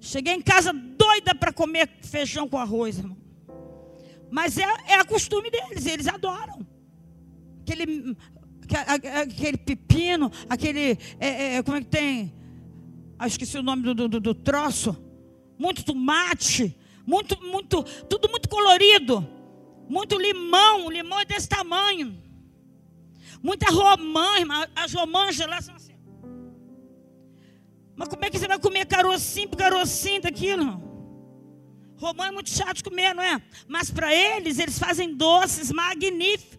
Cheguei 0.00 0.34
em 0.34 0.40
casa 0.40 0.72
doida 0.72 1.34
para 1.34 1.52
comer 1.52 1.90
feijão 2.04 2.48
com 2.48 2.56
arroz, 2.56 2.98
irmão. 2.98 3.18
Mas 4.30 4.56
é, 4.58 4.66
é 4.86 5.04
costume 5.04 5.50
deles, 5.50 5.86
eles 5.86 6.06
adoram. 6.06 6.77
Aquele, 7.68 8.16
aquele 9.20 9.58
pepino, 9.58 10.32
aquele. 10.48 10.98
É, 11.20 11.56
é, 11.56 11.62
como 11.62 11.76
é 11.76 11.80
que 11.80 11.86
tem? 11.86 12.34
Ah, 13.18 13.26
esqueci 13.26 13.58
o 13.58 13.62
nome 13.62 13.82
do, 13.82 14.08
do, 14.08 14.20
do 14.20 14.34
troço. 14.34 14.96
Muito 15.58 15.84
tomate. 15.84 16.76
Muito, 17.06 17.42
muito, 17.42 17.82
tudo 18.08 18.28
muito 18.30 18.48
colorido. 18.48 19.26
Muito 19.88 20.16
limão. 20.16 20.90
limão 20.90 21.20
é 21.20 21.24
desse 21.24 21.48
tamanho. 21.48 22.22
Muita 23.42 23.70
romã, 23.70 24.38
irmã. 24.38 24.66
As 24.74 24.92
romãs 24.92 25.38
lá 25.38 25.60
são 25.60 25.74
assim. 25.74 25.96
Mas 27.96 28.08
como 28.08 28.24
é 28.24 28.30
que 28.30 28.38
você 28.38 28.46
vai 28.46 28.58
comer 28.58 28.86
carocinho 28.86 29.48
por 29.48 29.56
carocinho 29.56 30.22
daquilo, 30.22 30.62
irmão? 30.62 30.88
Romão 31.96 32.26
é 32.26 32.30
muito 32.30 32.48
chato 32.48 32.76
de 32.76 32.84
comer, 32.84 33.12
não 33.12 33.22
é? 33.22 33.42
Mas 33.66 33.90
para 33.90 34.14
eles, 34.14 34.58
eles 34.58 34.78
fazem 34.78 35.16
doces 35.16 35.72
magníficos. 35.72 36.57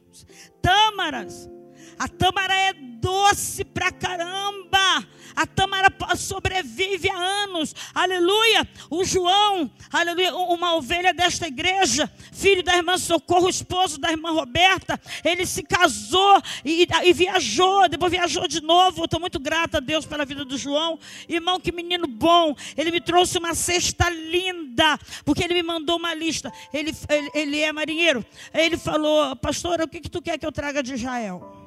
Tâmaras. 0.62 1.50
A 1.98 2.08
tâmara 2.08 2.54
é 2.54 2.74
doce 3.00 3.64
pra 3.64 3.92
caramba. 3.92 5.06
A 5.36 5.46
tâmara 5.46 5.88
sobrevive 6.18 7.10
há 7.10 7.16
anos. 7.16 7.74
Aleluia. 7.94 8.68
O 8.90 9.04
João, 9.06 9.72
aleluia, 9.92 10.36
uma 10.36 10.76
ovelha 10.76 11.14
desta 11.14 11.48
igreja, 11.48 12.12
filho 12.34 12.62
da 12.62 12.76
irmã 12.76 12.98
Socorro, 12.98 13.48
esposo 13.48 14.00
da 14.00 14.12
irmã 14.12 14.32
Roberta, 14.32 15.00
ele 15.24 15.46
se 15.46 15.64
casou 15.64 16.42
e, 16.66 16.86
e 17.04 17.14
viajou, 17.14 17.88
depois 17.88 18.12
viajou 18.12 18.48
de 18.48 18.62
novo. 18.62 19.06
Estou 19.06 19.20
muito 19.20 19.40
grata 19.40 19.78
a 19.78 19.80
Deus 19.80 20.06
pela 20.06 20.26
vida 20.26 20.44
do 20.44 20.58
João. 20.58 21.00
Irmão, 21.28 21.60
que 21.60 21.72
menino 21.72 22.08
bom. 22.08 22.56
Ele 22.76 22.92
me 22.92 23.00
trouxe 23.00 23.38
uma 23.38 23.54
cesta 23.56 24.10
linda, 24.10 25.00
porque 25.24 25.44
ele 25.44 25.54
me 25.54 25.64
mandou 25.64 25.98
uma 25.98 26.14
lista. 26.14 26.52
Ele, 26.74 26.94
ele, 27.10 27.32
ele 27.34 27.60
é 27.62 27.72
marinheiro. 27.72 28.26
Ele 28.54 28.78
falou, 28.78 29.36
pastor, 29.38 29.80
o 29.82 29.88
que, 29.88 30.02
que 30.02 30.10
tu 30.10 30.22
quer 30.22 30.38
que 30.38 30.46
eu 30.46 30.52
traga 30.52 30.84
de 30.84 30.94
Israel? 30.96 31.59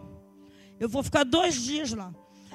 Eu 0.83 0.88
vou 0.88 1.01
ficar 1.01 1.23
dois 1.23 1.62
dias 1.62 1.92
lá. 1.92 2.12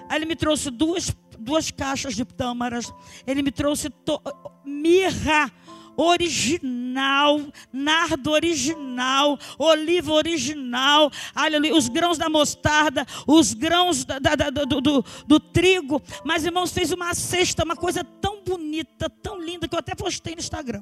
Aí 0.09 0.17
ele 0.17 0.25
me 0.25 0.35
trouxe 0.35 0.69
duas, 0.69 1.15
duas 1.39 1.71
caixas 1.71 2.13
de 2.13 2.25
tâmaras. 2.25 2.93
Ele 3.25 3.41
me 3.41 3.53
trouxe 3.53 3.89
to, 3.89 4.21
mirra 4.65 5.49
original, 5.95 7.39
nardo 7.71 8.31
original, 8.31 9.39
oliva 9.57 10.11
original, 10.11 11.09
aleluia, 11.33 11.73
os 11.73 11.87
grãos 11.87 12.17
da 12.17 12.29
mostarda, 12.29 13.07
os 13.25 13.53
grãos 13.53 14.03
da, 14.03 14.19
da, 14.19 14.35
da, 14.35 14.49
do, 14.49 14.81
do, 14.81 15.05
do, 15.25 15.39
trigo. 15.39 16.01
Mas, 16.25 16.43
irmãos, 16.43 16.73
fez 16.73 16.91
uma 16.91 17.15
cesta, 17.15 17.63
uma 17.63 17.77
coisa 17.77 18.03
tão 18.03 18.43
bonita, 18.43 19.09
tão 19.09 19.41
linda, 19.41 19.69
que 19.69 19.73
eu 19.73 19.79
até 19.79 19.95
postei 19.95 20.35
no 20.35 20.41
Instagram. 20.41 20.81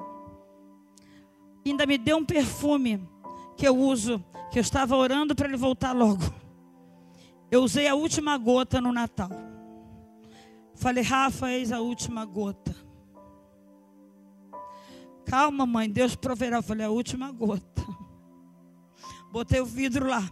Ainda 1.63 1.85
me 1.85 1.99
deu 1.99 2.17
um 2.17 2.25
perfume 2.25 3.07
que 3.55 3.67
eu 3.67 3.77
uso, 3.77 4.19
que 4.51 4.57
eu 4.57 4.61
estava 4.61 4.95
orando 4.97 5.35
para 5.35 5.47
ele 5.47 5.57
voltar 5.57 5.93
logo. 5.93 6.44
Eu 7.51 7.63
usei 7.63 7.87
a 7.87 7.95
última 7.95 8.37
gota 8.37 8.81
no 8.81 8.91
Natal. 8.91 9.29
Falei, 10.75 11.03
Rafa, 11.03 11.51
eis 11.51 11.71
a 11.71 11.79
última 11.79 12.25
gota. 12.25 12.75
Calma, 15.25 15.65
mãe, 15.65 15.89
Deus 15.89 16.15
proverá. 16.15 16.57
Eu 16.57 16.63
falei, 16.63 16.85
a 16.85 16.89
última 16.89 17.31
gota. 17.31 17.85
Botei 19.31 19.59
o 19.59 19.65
vidro 19.65 20.07
lá. 20.07 20.29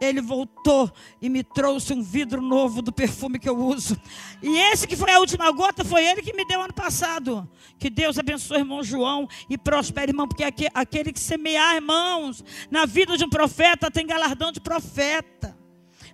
Ele 0.00 0.22
voltou 0.22 0.90
e 1.20 1.28
me 1.28 1.44
trouxe 1.44 1.92
um 1.92 2.02
vidro 2.02 2.40
novo 2.40 2.80
do 2.80 2.90
perfume 2.90 3.38
que 3.38 3.48
eu 3.48 3.58
uso. 3.58 4.00
E 4.42 4.56
esse 4.72 4.88
que 4.88 4.96
foi 4.96 5.12
a 5.12 5.20
última 5.20 5.50
gota 5.50 5.84
foi 5.84 6.06
ele 6.06 6.22
que 6.22 6.32
me 6.32 6.46
deu 6.46 6.62
ano 6.62 6.72
passado. 6.72 7.46
Que 7.78 7.90
Deus 7.90 8.18
abençoe, 8.18 8.60
irmão 8.60 8.82
João, 8.82 9.28
e 9.48 9.58
prospere, 9.58 10.10
irmão, 10.10 10.26
porque 10.26 10.70
aquele 10.72 11.12
que 11.12 11.20
semear, 11.20 11.74
irmãos, 11.74 12.42
na 12.70 12.86
vida 12.86 13.16
de 13.18 13.24
um 13.24 13.28
profeta 13.28 13.90
tem 13.90 14.06
galardão 14.06 14.50
de 14.50 14.60
profeta. 14.60 15.59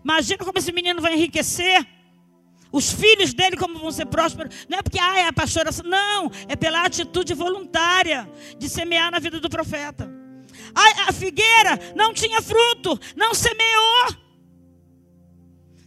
Imagina 0.07 0.45
como 0.45 0.57
esse 0.57 0.71
menino 0.71 1.03
vai 1.03 1.15
enriquecer. 1.15 1.85
Os 2.71 2.93
filhos 2.93 3.35
dele, 3.35 3.57
como 3.57 3.77
vão 3.77 3.91
ser 3.91 4.07
prósperos. 4.07 4.55
Não 4.69 4.79
é 4.79 4.83
porque, 4.83 5.01
ah, 5.01 5.19
é 5.19 5.27
a 5.27 5.33
pastora. 5.33 5.71
Não, 5.85 6.31
é 6.47 6.55
pela 6.55 6.85
atitude 6.85 7.35
voluntária 7.35 8.31
de 8.57 8.69
semear 8.69 9.11
na 9.11 9.19
vida 9.19 9.41
do 9.41 9.51
profeta. 9.51 10.09
A, 10.73 11.09
a 11.09 11.13
figueira 11.13 11.93
não 11.97 12.15
tinha 12.15 12.41
fruto, 12.41 12.97
não 13.17 13.35
semeou. 13.35 14.15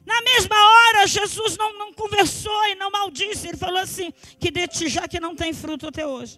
Na 0.05 0.21
mesma 0.21 0.57
hora, 0.57 1.07
Jesus 1.07 1.55
não, 1.55 1.79
não 1.79 1.93
conversou 1.93 2.65
e 2.67 2.75
não 2.75 2.91
maldisse. 2.91 3.47
Ele 3.47 3.57
falou 3.57 3.79
assim: 3.79 4.11
que 4.37 4.51
de 4.51 4.67
ti, 4.67 4.89
já 4.89 5.07
que 5.07 5.21
não 5.21 5.33
tem 5.33 5.53
fruto 5.53 5.87
até 5.87 6.05
hoje, 6.05 6.37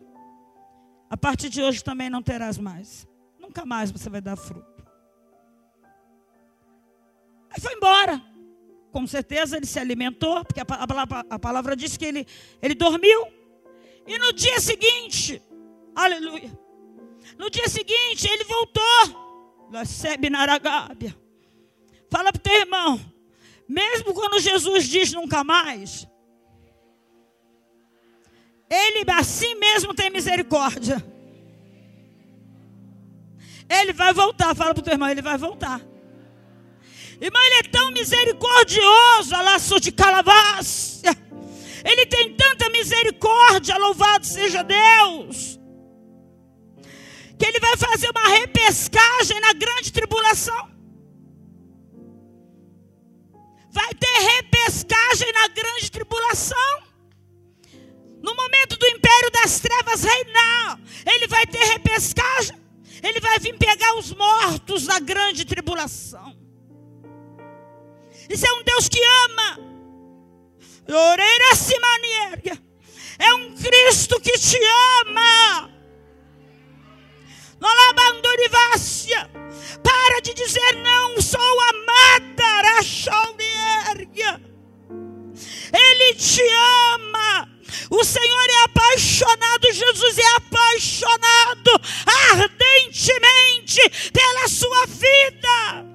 a 1.10 1.17
partir 1.17 1.50
de 1.50 1.63
hoje 1.63 1.84
também 1.84 2.12
não 2.12 2.22
terás 2.22 2.60
mais. 2.60 3.08
Nunca 3.39 3.65
mais 3.65 3.89
você 3.91 4.08
vai 4.08 4.22
dar 4.22 4.36
fruto. 4.36 4.71
Aí 7.52 7.60
foi 7.62 7.74
embora. 7.74 8.22
com 8.92 9.08
certeza 9.08 9.56
ele 9.56 9.66
se 9.66 9.80
alimentou, 9.80 10.44
porque 10.44 10.60
a 10.60 10.66
palavra, 10.66 11.26
a 11.30 11.40
palavra 11.40 11.76
diz 11.76 11.96
que 11.96 12.06
ele, 12.06 12.28
ele 12.62 12.76
dormiu. 12.76 13.28
E 14.08 14.18
no 14.18 14.34
dia 14.34 14.60
seguinte, 14.60 15.42
aleluia, 15.96 16.52
no 17.38 17.50
dia 17.50 17.68
seguinte 17.70 18.28
ele 18.28 18.44
voltou. 18.44 19.22
Fala 22.10 22.32
para 22.34 22.40
o 22.40 22.44
teu 22.44 22.54
irmão, 22.54 23.00
mesmo 23.68 24.14
quando 24.14 24.40
Jesus 24.40 24.88
diz 24.90 25.14
nunca 25.14 25.44
mais, 25.44 26.06
ele 28.70 29.10
assim 29.12 29.56
mesmo 29.56 29.94
tem 29.94 30.10
misericórdia. 30.10 31.02
Ele 33.70 33.94
vai 33.94 34.14
voltar, 34.14 34.54
fala 34.54 34.74
para 34.74 34.82
o 34.82 34.84
teu 34.84 34.94
irmão, 34.94 35.10
ele 35.10 35.22
vai 35.22 35.38
voltar. 35.38 35.80
Irmão, 37.22 37.44
ele 37.44 37.56
é 37.56 37.64
tão 37.64 37.92
misericordioso, 37.92 39.32
laço 39.32 39.80
de 39.80 39.92
calavassia. 39.92 41.16
Ele 41.86 42.06
tem 42.08 42.36
tanta 42.36 42.68
misericórdia, 42.72 43.78
louvado 43.78 44.26
seja 44.26 44.64
Deus. 44.64 45.60
Que 47.38 47.46
ele 47.46 47.60
vai 47.60 47.78
fazer 47.78 48.10
uma 48.10 48.28
repescagem 48.28 49.40
na 49.40 49.54
grande 49.54 49.92
tribulação. 49.92 50.72
Vai 53.72 53.94
ter 53.94 54.20
repescagem 54.36 55.32
na 55.32 55.48
grande 55.48 55.92
tribulação. 55.92 56.84
No 58.22 58.36
momento 58.36 58.78
do 58.78 58.88
império 58.88 59.32
das 59.32 59.60
trevas 59.60 60.04
reinar, 60.04 60.80
ele 61.06 61.28
vai 61.28 61.46
ter 61.46 61.64
repescagem. 61.66 62.58
Ele 63.04 63.20
vai 63.20 63.40
vir 63.40 63.58
pegar 63.58 63.96
os 63.98 64.12
mortos 64.12 64.88
na 64.88 65.00
grande 65.00 65.46
tribulação. 65.46 66.42
Isso 68.30 68.46
é 68.46 68.54
um 68.54 68.64
Deus 68.64 68.88
que 68.88 69.00
ama. 69.26 69.60
É 73.20 73.34
um 73.36 73.56
Cristo 73.56 74.20
que 74.20 74.32
te 74.32 74.58
ama. 75.06 75.70
Para 79.84 80.22
de 80.22 80.34
dizer 80.34 80.76
não, 80.84 81.22
sou 81.22 81.62
amada. 81.62 81.92
Ele 85.74 86.14
te 86.16 86.42
ama. 86.94 87.50
O 87.90 88.04
Senhor 88.04 88.50
é 88.50 88.64
apaixonado, 88.64 89.72
Jesus 89.72 90.18
é 90.18 90.36
apaixonado 90.36 91.72
ardentemente 92.32 94.12
pela 94.12 94.48
sua 94.48 94.86
vida. 94.88 95.90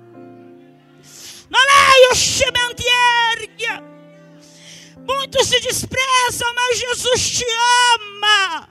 Muitos 5.07 5.49
se 5.49 5.61
desprezam, 5.61 6.55
mas 6.55 6.79
Jesus 6.79 7.31
te 7.31 7.45
ama. 7.95 8.69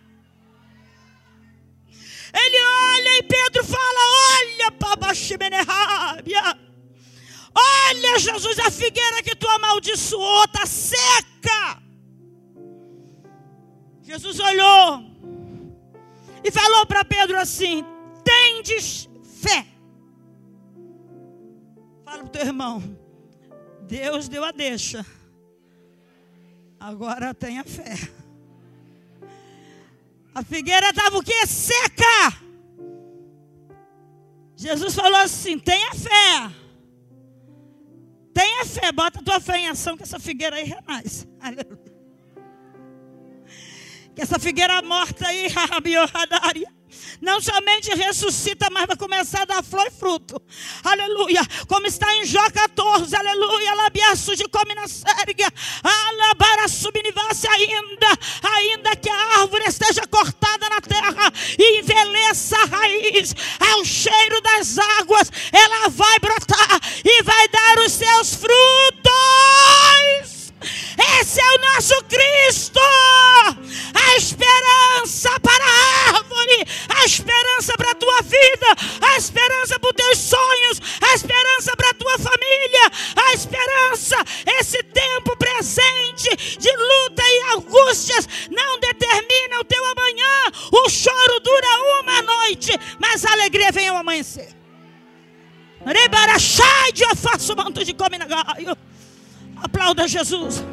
Ele 2.34 2.58
olha 2.66 3.18
e 3.20 3.24
Pedro 3.24 3.64
fala: 3.64 4.00
Olha, 4.40 4.72
Pabaximenerábia. 4.72 6.60
Olha, 7.54 8.20
Jesus, 8.20 8.60
a 8.60 8.70
figueira 8.70 9.24
que 9.24 9.36
tu 9.36 9.48
amaldiçoou 9.48 10.44
está 10.44 10.66
seca. 10.66 11.82
Jesus 14.02 14.40
olhou 14.40 15.04
e 16.44 16.52
falou 16.52 16.86
para 16.86 17.06
Pedro 17.06 17.38
assim: 17.38 17.86
Tendes 18.24 19.10
fé. 19.42 19.75
Fala 22.06 22.20
para 22.20 22.26
o 22.26 22.30
teu 22.30 22.42
irmão. 22.42 22.98
Deus 23.82 24.30
deu 24.30 24.44
a 24.44 24.52
deixa. 24.52 25.04
Agora 26.80 27.34
tenha 27.34 27.64
fé. 27.64 27.96
A 30.36 30.44
figueira 30.44 30.90
estava 30.90 31.18
o 31.18 31.24
quê? 31.24 31.48
Seca. 31.48 32.46
Jesus 34.56 34.94
falou 34.94 35.20
assim: 35.20 35.58
tenha 35.58 35.96
fé. 35.96 36.52
Tenha 38.32 38.66
fé, 38.66 38.92
bota 38.92 39.20
a 39.20 39.24
tua 39.24 39.40
fé 39.40 39.58
em 39.58 39.70
ação 39.70 39.98
que 39.98 40.04
essa 40.04 40.20
figueira 40.20 40.58
aí 40.58 40.66
renasce. 40.66 41.28
Aleluia. 41.42 41.96
Que 44.14 44.22
essa 44.22 44.38
figueira 44.38 44.82
morta 44.84 45.28
aí, 45.28 45.48
não 47.22 47.42
somente 47.42 47.90
ressuscita, 47.96 48.68
mas 48.72 48.86
vai 48.86 48.96
começar 48.96 49.42
a 49.42 49.46
dar 49.46 49.64
flor 49.64 49.86
e 49.88 49.92
fruto. 49.92 50.42
Aleluia. 50.84 51.42
Como 51.68 51.88
está 51.88 52.14
em 52.16 52.26
Jó 52.26 52.50
14, 52.50 53.16
aleluia. 53.16 53.74
Labiaço 53.76 54.36
de 54.36 54.48
come 54.48 54.76
na 54.76 54.88
sérgia. 54.88 55.52
Alabara 55.84 56.68
subnivasse 56.68 57.48
ainda. 57.48 58.08
Ainda 58.56 58.96
que 58.96 59.10
a 59.10 59.40
árvore 59.40 59.66
esteja 59.66 60.06
cortada 60.08 60.70
na 60.70 60.82
terra 60.82 61.32
e 61.58 61.80
envelheça 61.80 62.58
a 62.58 62.66
raiz, 62.66 63.36
ao 63.60 63.84
cheiro 63.86 64.42
das 64.42 64.78
águas, 64.78 65.32
ela 65.52 65.90
vai 65.90 66.20
brotar 66.20 66.82
e 67.04 67.24
vai 67.24 67.48
dar 67.48 67.80
os 67.80 67.92
seus 67.92 68.36
frutos. 68.36 68.56
Esse 71.20 71.40
é 71.40 71.44
o 71.44 71.74
nosso 71.74 72.04
Cristo. 72.06 72.80
A 73.94 74.18
esperança 74.18 75.40
para 75.42 75.64
a 75.64 76.16
árvore, 76.16 76.25
a 76.90 77.06
esperança 77.06 77.74
para 77.78 77.92
a 77.92 77.96
tua 77.96 78.22
vida, 78.22 78.68
a 79.02 79.18
esperança 79.18 79.80
para 79.80 79.90
os 79.90 79.96
teus 79.96 80.18
sonhos, 80.18 80.82
a 81.02 81.14
esperança 81.16 81.76
para 81.76 81.90
a 81.90 81.94
tua 81.94 82.18
família, 82.18 82.92
a 83.16 83.34
esperança, 83.34 84.18
esse 84.60 84.82
tempo 84.84 85.36
presente 85.38 86.58
de 86.58 86.72
luta 86.76 87.24
e 87.24 87.56
angústias 87.56 88.28
não 88.50 88.80
determina 88.80 89.60
o 89.60 89.66
teu 89.66 89.84
amanhã. 89.86 90.52
O 90.72 90.90
choro 90.90 91.40
dura 91.40 91.68
uma 92.02 92.22
noite, 92.22 92.72
mas 93.00 93.26
a 93.26 93.32
alegria 93.32 93.72
vem 93.72 93.88
ao 93.88 93.98
amanhecer. 93.98 94.50
Rebarachai 95.86 96.92
de 96.94 97.04
afaço 97.06 97.56
manto 97.56 97.84
de 97.84 97.94
cominagaio. 97.94 98.76
Aplauda 99.58 100.08
Jesus. 100.08 100.64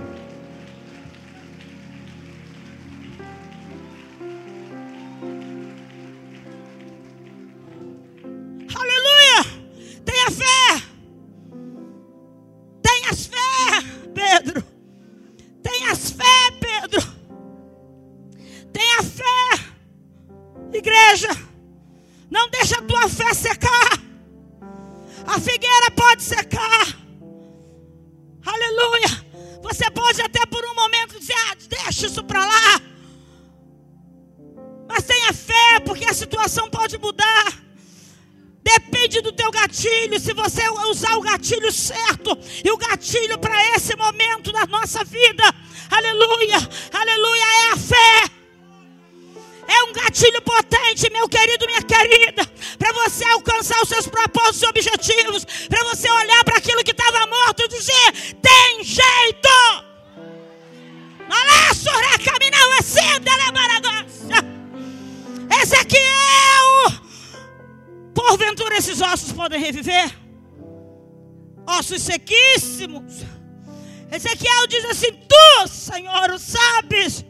A 23.03 23.09
fé 23.09 23.35
secar. 23.35 23.93
A 25.27 25.41
figueira 25.41 25.91
pode 25.91 26.23
secar. 26.23 26.87
Aleluia. 28.45 29.23
Você 29.63 29.91
pode 29.91 30.21
até 30.21 30.45
por 30.47 30.65
um 30.65 30.75
momento 30.75 31.19
dizer: 31.19 31.35
ah, 31.49 31.57
deixa 31.69 32.07
isso 32.07 32.23
para 32.25 32.45
lá. 32.45 32.81
Mas 34.89 35.05
tenha 35.05 35.33
fé, 35.33 35.81
porque 35.85 36.05
a 36.05 36.15
situação 36.15 36.69
pode 36.69 36.99
mudar. 36.99 37.63
Depende 38.63 39.21
do 39.21 39.33
teu 39.33 39.51
gatilho, 39.51 40.21
se 40.21 40.33
você 40.33 40.69
usar 40.91 41.17
o 41.17 41.23
gatilho 41.23 41.73
certo 41.73 42.39
e 42.65 42.71
o 42.71 42.77
gatilho 42.77 43.37
para 43.39 43.61
esse 43.75 43.97
momento 43.97 44.53
da 44.53 44.67
nossa 44.67 45.03
vida. 45.03 45.43
Aleluia, 45.91 46.59
aleluia, 46.93 47.43
é 47.43 47.73
a 47.73 47.77
fé. 47.77 48.43
É 49.67 49.85
um 49.85 49.93
gatilho 49.93 50.41
potente, 50.43 51.11
meu 51.11 51.29
querido, 51.29 51.67
minha 51.67 51.83
querida, 51.83 52.45
você 53.05 53.25
alcançar 53.25 53.81
os 53.83 53.89
seus 53.89 54.07
propósitos 54.07 54.63
e 54.63 54.67
objetivos, 54.67 55.45
para 55.69 55.85
você 55.85 56.11
olhar 56.11 56.45
para 56.45 56.59
aquilo 56.59 56.85
que 56.85 56.93
estava 56.93 57.27
morto 57.27 57.63
e 57.63 57.69
dizer: 57.69 58.13
tem 58.41 58.85
jeito. 58.85 59.49
Ezequiel 65.63 66.03
Porventura 68.15 68.77
esses 68.77 69.01
ossos 69.01 69.33
podem 69.33 69.61
reviver? 69.61 70.11
Ossos 71.67 72.03
sequíssimos. 72.03 73.25
Ezequiel 74.11 74.67
diz 74.69 74.85
assim: 74.85 75.13
Tu, 75.13 75.69
Senhor, 75.69 76.31
o 76.31 76.39
sabes. 76.39 77.25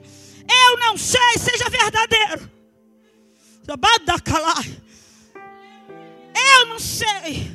Eu 0.49 0.79
não 0.79 0.97
sei, 0.97 1.39
seja 1.39 1.69
verdadeiro. 1.71 2.51
Eu 3.67 3.77
não 6.73 6.79
sei. 6.79 7.51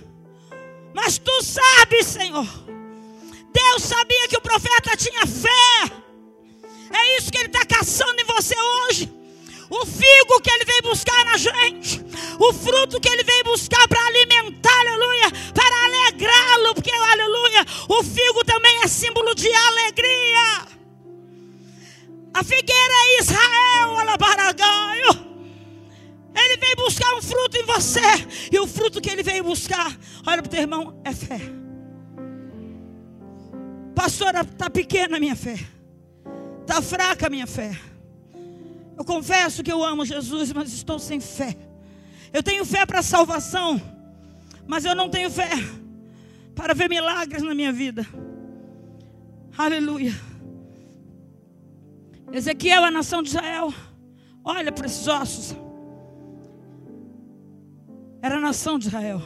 Mas 0.93 1.17
tu 1.17 1.43
sabes, 1.43 2.06
Senhor. 2.06 2.47
Deus 3.51 3.84
sabia 3.84 4.27
que 4.27 4.38
o 4.38 4.41
profeta 4.41 4.95
tinha 4.95 5.25
fé. 5.25 5.91
É 6.93 7.17
isso 7.17 7.32
que 7.32 7.38
ele 7.38 7.47
está 7.47 7.65
caçando 7.65 8.19
em 8.21 8.25
você 8.25 8.56
hoje 8.60 9.17
o 9.69 9.86
figo 9.86 10.41
que 10.41 10.49
ele 10.49 10.63
veio 10.63 10.82
buscar 10.84 11.25
na 11.25 11.36
gente, 11.36 12.01
o 12.39 12.53
fruto 12.53 13.01
que 13.01 13.10
ele 13.10 13.23
veio 13.23 13.43
buscar 13.43 13.86
para 13.86 13.99
alimentar, 14.08 14.80
aleluia, 14.80 15.30
para 15.53 15.86
alegrá-lo, 15.86 16.73
porque, 16.73 16.89
aleluia, 16.89 17.65
o 17.89 18.01
figo 18.01 18.45
também 18.45 18.80
de 19.36 19.53
alegria. 19.53 20.67
A 22.34 22.43
figueira 22.43 22.93
é 22.93 23.19
Israel, 23.19 23.99
alabaragaio. 23.99 25.27
Ele 26.38 26.58
veio 26.58 26.76
buscar 26.76 27.15
um 27.15 27.21
fruto 27.21 27.58
em 27.58 27.65
você. 27.65 28.00
E 28.52 28.60
o 28.60 28.67
fruto 28.67 29.02
que 29.02 29.10
ele 29.10 29.23
veio 29.23 29.43
buscar, 29.43 29.97
olha 30.26 30.41
para 30.41 30.47
o 30.47 30.50
teu 30.50 30.62
irmão, 30.62 31.02
é 31.04 31.13
fé. 31.13 31.39
Pastora, 33.95 34.41
está 34.41 34.69
pequena 34.69 35.17
a 35.17 35.19
minha 35.19 35.36
fé. 35.36 35.58
Está 36.62 36.82
fraca 36.82 37.26
a 37.26 37.30
minha 37.30 37.47
fé. 37.47 37.78
Eu 38.95 39.04
confesso 39.04 39.63
que 39.63 39.71
eu 39.71 39.84
amo 39.84 40.06
Jesus, 40.06 40.52
mas 40.54 40.71
estou 40.71 41.00
sem 41.00 41.19
fé. 41.19 41.58
Eu 42.32 42.43
tenho 42.43 42.63
fé 42.65 42.86
para 42.86 43.02
salvação, 43.02 43.82
mas 44.67 44.86
eu 44.86 44.95
não 44.95 45.10
tenho 45.10 45.32
fé 45.32 45.50
para 46.54 46.73
ver 46.73 46.89
milagres 46.89 47.41
na 47.41 47.56
minha 47.56 47.71
vida. 47.71 48.06
Aleluia. 49.58 50.13
Ezequiel, 52.32 52.84
a 52.84 52.91
nação 52.91 53.23
de 53.23 53.30
Israel, 53.30 53.73
olha 54.43 54.71
para 54.71 54.86
esses 54.86 55.08
ossos. 55.08 55.56
Era 58.21 58.38
a 58.38 58.41
nação 58.41 58.80
de 58.80 58.88
Israel. 58.88 59.21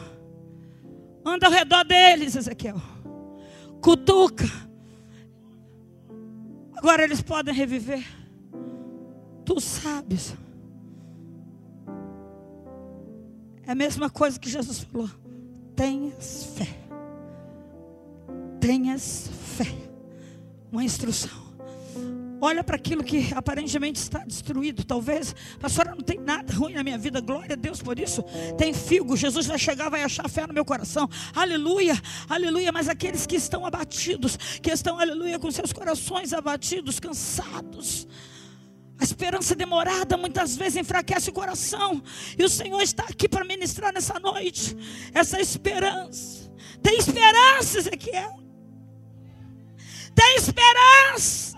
Anda 1.26 1.48
ao 1.48 1.52
redor 1.52 1.84
deles, 1.86 2.36
Ezequiel. 2.36 2.82
Cutuca. 3.82 4.46
Agora 6.76 7.04
eles 7.04 7.22
podem 7.22 7.54
reviver. 7.54 8.06
Tu 9.46 9.60
sabes. 9.60 10.36
É 13.66 13.72
a 13.72 13.76
mesma 13.76 14.10
coisa 14.10 14.40
que 14.40 14.50
Jesus 14.50 14.80
falou. 14.80 15.10
Tenhas 15.76 16.46
fé. 16.56 16.68
Tenhas 18.60 19.30
fé. 19.56 19.68
Uma 20.72 20.84
instrução. 20.84 21.51
Olha 22.44 22.64
para 22.64 22.76
aquilo 22.76 23.04
que 23.04 23.32
aparentemente 23.36 24.00
está 24.00 24.20
destruído. 24.26 24.84
Talvez, 24.84 25.36
pastora, 25.60 25.92
não 25.92 26.02
tem 26.02 26.20
nada 26.20 26.52
ruim 26.52 26.74
na 26.74 26.84
minha 26.84 26.98
vida. 26.98 27.22
Glória 27.22 27.54
a 27.54 27.56
Deus 27.56 27.84
por 27.84 28.00
isso. 28.00 28.24
Tem 28.58 28.74
figo. 28.74 29.16
Jesus 29.16 29.46
vai 29.46 29.60
chegar, 29.60 29.90
vai 29.90 30.02
achar 30.02 30.28
fé 30.28 30.48
no 30.48 30.54
meu 30.54 30.66
coração. 30.66 31.08
Aleluia, 31.36 31.94
aleluia. 32.28 32.72
Mas 32.72 32.90
aqueles 32.90 33.28
que 33.28 33.36
estão 33.36 33.64
abatidos, 33.64 34.38
que 34.60 34.72
estão, 34.72 35.00
aleluia, 35.00 35.38
com 35.38 35.52
seus 35.52 35.72
corações 35.72 36.34
abatidos, 36.34 37.00
cansados. 37.00 38.08
A 39.00 39.04
esperança 39.04 39.56
demorada 39.56 40.18
muitas 40.18 40.56
vezes 40.56 40.78
enfraquece 40.78 41.30
o 41.30 41.34
coração. 41.34 42.02
E 42.38 42.44
o 42.44 42.50
Senhor 42.50 42.82
está 42.82 43.04
aqui 43.04 43.30
para 43.30 43.46
ministrar 43.46 43.94
nessa 43.94 44.20
noite. 44.20 44.76
Essa 45.14 45.40
esperança. 45.40 46.52
Tem 46.82 46.98
esperança, 46.98 47.78
Ezequiel. 47.78 48.40
Tem 50.16 50.36
esperança. 50.38 51.51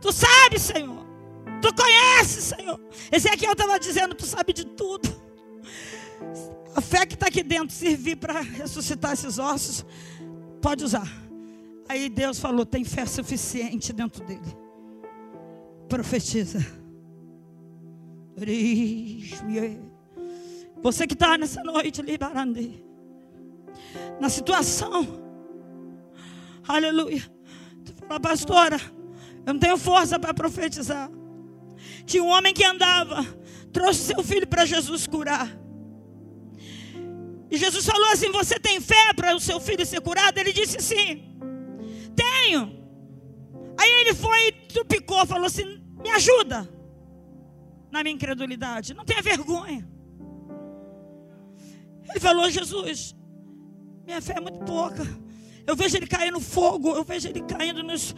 Tu 0.00 0.12
sabe, 0.12 0.58
Senhor. 0.58 1.06
Tu 1.60 1.74
conheces, 1.74 2.44
Senhor. 2.44 2.80
Esse 3.12 3.28
aqui 3.28 3.44
eu 3.44 3.52
estava 3.52 3.78
dizendo, 3.78 4.14
tu 4.14 4.24
sabe 4.24 4.52
de 4.52 4.64
tudo. 4.64 5.08
A 6.74 6.80
fé 6.80 7.04
que 7.04 7.14
está 7.14 7.26
aqui 7.26 7.42
dentro 7.42 7.74
servir 7.74 8.16
para 8.16 8.40
ressuscitar 8.40 9.12
esses 9.12 9.38
ossos, 9.38 9.84
pode 10.62 10.84
usar. 10.84 11.08
Aí 11.88 12.08
Deus 12.08 12.38
falou: 12.38 12.64
tem 12.64 12.84
fé 12.84 13.04
suficiente 13.04 13.92
dentro 13.92 14.24
dele. 14.24 14.56
Profetiza. 15.88 16.64
Você 20.80 21.06
que 21.08 21.14
está 21.14 21.36
nessa 21.36 21.62
noite, 21.64 22.00
Libarande, 22.02 22.84
na 24.20 24.28
situação, 24.28 25.04
aleluia 26.68 27.37
Fala, 28.06 28.20
pastora, 28.20 28.80
eu 29.46 29.54
não 29.54 29.60
tenho 29.60 29.76
força 29.76 30.18
para 30.18 30.34
profetizar. 30.34 31.10
Tinha 32.04 32.22
um 32.22 32.28
homem 32.28 32.52
que 32.52 32.64
andava, 32.64 33.24
trouxe 33.72 34.12
seu 34.12 34.22
filho 34.22 34.46
para 34.46 34.64
Jesus 34.64 35.06
curar. 35.06 35.48
E 37.50 37.56
Jesus 37.56 37.84
falou 37.86 38.08
assim: 38.08 38.30
Você 38.30 38.58
tem 38.58 38.80
fé 38.80 39.12
para 39.14 39.34
o 39.34 39.40
seu 39.40 39.60
filho 39.60 39.84
ser 39.86 40.00
curado? 40.00 40.38
Ele 40.38 40.52
disse 40.52 40.80
sim, 40.80 41.36
tenho. 42.14 42.76
Aí 43.78 43.90
ele 44.00 44.14
foi 44.14 44.48
e 44.48 44.52
tupicou, 44.52 45.24
falou 45.26 45.46
assim: 45.46 45.82
Me 46.02 46.10
ajuda 46.10 46.68
na 47.90 48.02
minha 48.02 48.14
incredulidade, 48.14 48.94
não 48.94 49.04
tenha 49.04 49.22
vergonha. 49.22 49.88
Ele 52.10 52.20
falou: 52.20 52.50
Jesus, 52.50 53.14
minha 54.04 54.20
fé 54.20 54.34
é 54.36 54.40
muito 54.40 54.58
pouca. 54.64 55.04
Eu 55.68 55.76
vejo 55.76 55.98
ele 55.98 56.06
caindo 56.06 56.32
no 56.32 56.40
fogo, 56.40 56.94
eu 56.96 57.04
vejo 57.04 57.28
ele 57.28 57.42
caindo 57.42 57.82
nos, 57.82 58.14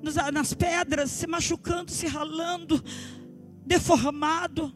nos, 0.00 0.14
nas 0.14 0.54
pedras, 0.54 1.10
se 1.10 1.26
machucando, 1.26 1.90
se 1.90 2.06
ralando, 2.06 2.80
deformado. 3.66 4.72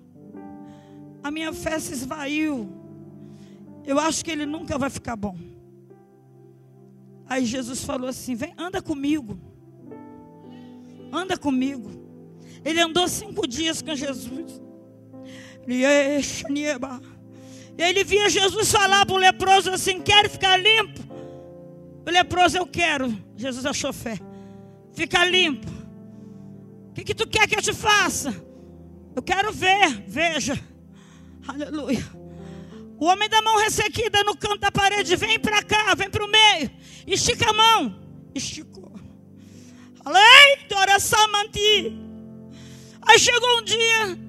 A 1.22 1.31
minha 1.31 1.53
fé 1.53 1.79
se 1.79 1.92
esvaiu. 1.92 2.68
Eu 3.85 4.01
acho 4.01 4.25
que 4.25 4.33
ele 4.33 4.44
nunca 4.44 4.77
vai 4.77 4.90
ficar 4.90 5.14
bom. 5.14 5.38
Aí 7.25 7.44
Jesus 7.44 7.85
falou 7.85 8.09
assim: 8.09 8.35
Vem, 8.35 8.53
anda 8.59 8.83
comigo. 8.83 9.38
Anda 11.12 11.38
comigo. 11.38 11.88
Ele 12.64 12.81
andou 12.81 13.07
cinco 13.07 13.46
dias 13.46 13.81
com 13.81 13.94
Jesus. 13.94 14.61
E 15.68 15.85
ele 17.79 18.03
via 18.03 18.29
Jesus 18.29 18.72
falar 18.72 19.07
para 19.07 19.14
o 19.14 19.18
leproso 19.18 19.70
assim: 19.70 20.03
Quer 20.03 20.29
ficar 20.29 20.57
limpo? 20.57 21.15
O 22.07 22.11
leproso, 22.11 22.57
eu 22.57 22.66
quero. 22.66 23.12
Jesus 23.37 23.66
achou 23.66 23.92
fé. 23.92 24.19
Fica 24.95 25.25
limpo. 25.25 25.69
O 26.90 26.92
que, 26.95 27.03
que 27.03 27.14
tu 27.14 27.27
quer 27.27 27.49
que 27.49 27.57
eu 27.57 27.62
te 27.62 27.73
faça? 27.73 28.31
Eu 29.14 29.23
quero 29.23 29.53
ver. 29.53 30.05
Veja. 30.07 30.57
Aleluia. 31.49 32.05
O 32.99 33.07
homem 33.07 33.29
da 33.29 33.42
mão 33.42 33.59
ressequida 33.59 34.23
no 34.23 34.37
canto 34.37 34.59
da 34.59 34.71
parede. 34.71 35.16
Vem 35.16 35.38
para 35.40 35.64
cá, 35.64 35.95
vem 35.97 36.09
para 36.09 36.25
o 36.25 36.31
meio. 36.31 36.71
Estica 37.09 37.51
a 37.51 37.53
mão. 37.53 38.01
Esticou. 38.33 38.95
Aleluia. 40.05 40.37
Aí 43.03 43.19
chegou 43.19 43.59
um 43.59 43.64
dia. 43.64 44.27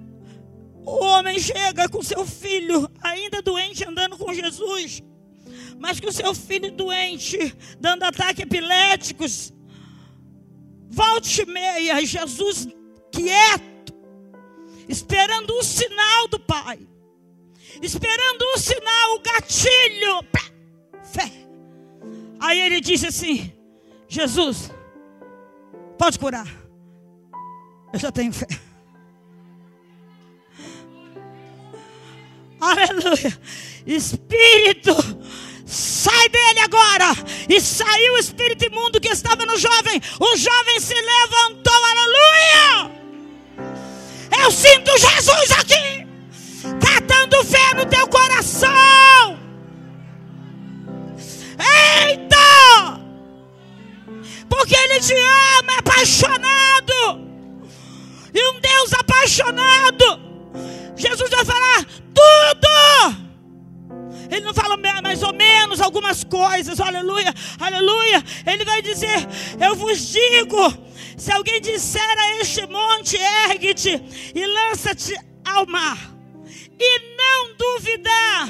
O 0.83 1.03
homem 1.03 1.37
chega 1.39 1.87
com 1.89 2.01
seu 2.01 2.25
filho, 2.25 2.89
ainda 3.01 3.41
doente, 3.41 3.83
andando 3.83 4.17
com 4.17 4.33
Jesus 4.33 5.03
mas 5.79 5.99
que 5.99 6.07
o 6.07 6.11
seu 6.11 6.33
filho 6.33 6.71
doente, 6.71 7.37
dando 7.79 8.03
ataques 8.03 8.43
epiléticos, 8.43 9.53
volte 10.89 11.45
meia, 11.45 12.03
Jesus 12.05 12.67
quieto, 13.11 13.93
esperando 14.87 15.51
o 15.51 15.63
sinal 15.63 16.27
do 16.27 16.39
Pai, 16.39 16.79
esperando 17.81 18.41
o 18.55 18.57
sinal, 18.57 19.15
o 19.15 19.19
gatilho, 19.19 20.23
fé. 21.03 21.31
Aí 22.39 22.59
ele 22.61 22.81
disse 22.81 23.07
assim: 23.07 23.53
Jesus, 24.07 24.71
pode 25.97 26.17
curar, 26.17 26.47
eu 27.93 27.99
já 27.99 28.11
tenho 28.11 28.33
fé. 28.33 28.47
Aleluia. 32.59 33.39
Espírito 33.85 34.91
Sai 35.67 36.29
dele 36.29 36.61
agora. 36.61 37.13
E 37.49 37.59
saiu 37.59 38.13
o 38.13 38.17
espírito 38.17 38.65
imundo 38.65 39.01
que 39.01 39.09
estava 39.09 39.45
no 39.45 39.57
jovem. 39.57 40.01
O 40.17 40.37
jovem 40.37 40.79
se 40.79 40.93
levantou. 40.93 41.73
Aleluia. 41.73 42.91
Eu 44.43 44.49
sinto 44.49 44.91
Jesus 44.97 45.51
aqui. 45.51 46.07
Catando 46.79 47.43
fé 47.43 47.73
no 47.75 47.85
teu 47.85 48.07
coração. 48.07 49.37
Eita! 51.59 53.01
Porque 54.47 54.75
Ele 54.75 54.99
te 55.01 55.13
ama, 55.13 55.73
é 55.73 55.79
apaixonado. 55.79 57.27
E 58.33 58.49
um 58.51 58.59
Deus 58.61 58.93
apaixonado. 58.93 60.21
Jesus 60.95 61.29
vai 61.29 61.43
falar 61.43 61.85
tudo 62.13 63.26
ele 64.29 64.45
não 64.45 64.53
fala 64.53 64.77
mais 65.01 65.23
ou 65.23 65.33
menos 65.33 65.79
algumas 65.81 66.23
coisas, 66.23 66.79
aleluia, 66.79 67.33
aleluia. 67.59 68.23
Ele 68.45 68.65
vai 68.65 68.81
dizer: 68.81 69.27
Eu 69.59 69.75
vos 69.75 69.99
digo, 70.11 70.73
se 71.17 71.31
alguém 71.31 71.61
disser 71.61 72.19
a 72.19 72.41
este 72.41 72.65
monte, 72.67 73.17
ergue-te 73.17 74.01
e 74.35 74.45
lança-te 74.45 75.15
ao 75.45 75.65
mar, 75.65 75.97
e 76.79 77.15
não 77.15 77.55
duvidar 77.55 78.49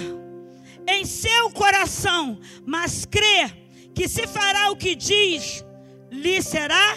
em 0.88 1.06
seu 1.06 1.52
coração, 1.52 2.40
mas 2.66 3.06
crer 3.06 3.56
que 3.94 4.08
se 4.08 4.26
fará 4.28 4.72
o 4.72 4.76
que 4.76 4.96
diz, 4.96 5.66
lhe 6.12 6.42
será 6.42 6.96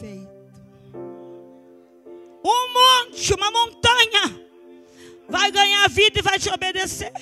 feito. 0.00 0.32
Um 2.44 2.72
monte, 2.72 3.32
uma 3.34 3.50
montanha, 3.50 4.40
vai 5.28 5.50
ganhar 5.52 5.88
vida 5.88 6.18
e 6.18 6.22
vai 6.22 6.38
te 6.38 6.50
obedecer. 6.50 7.12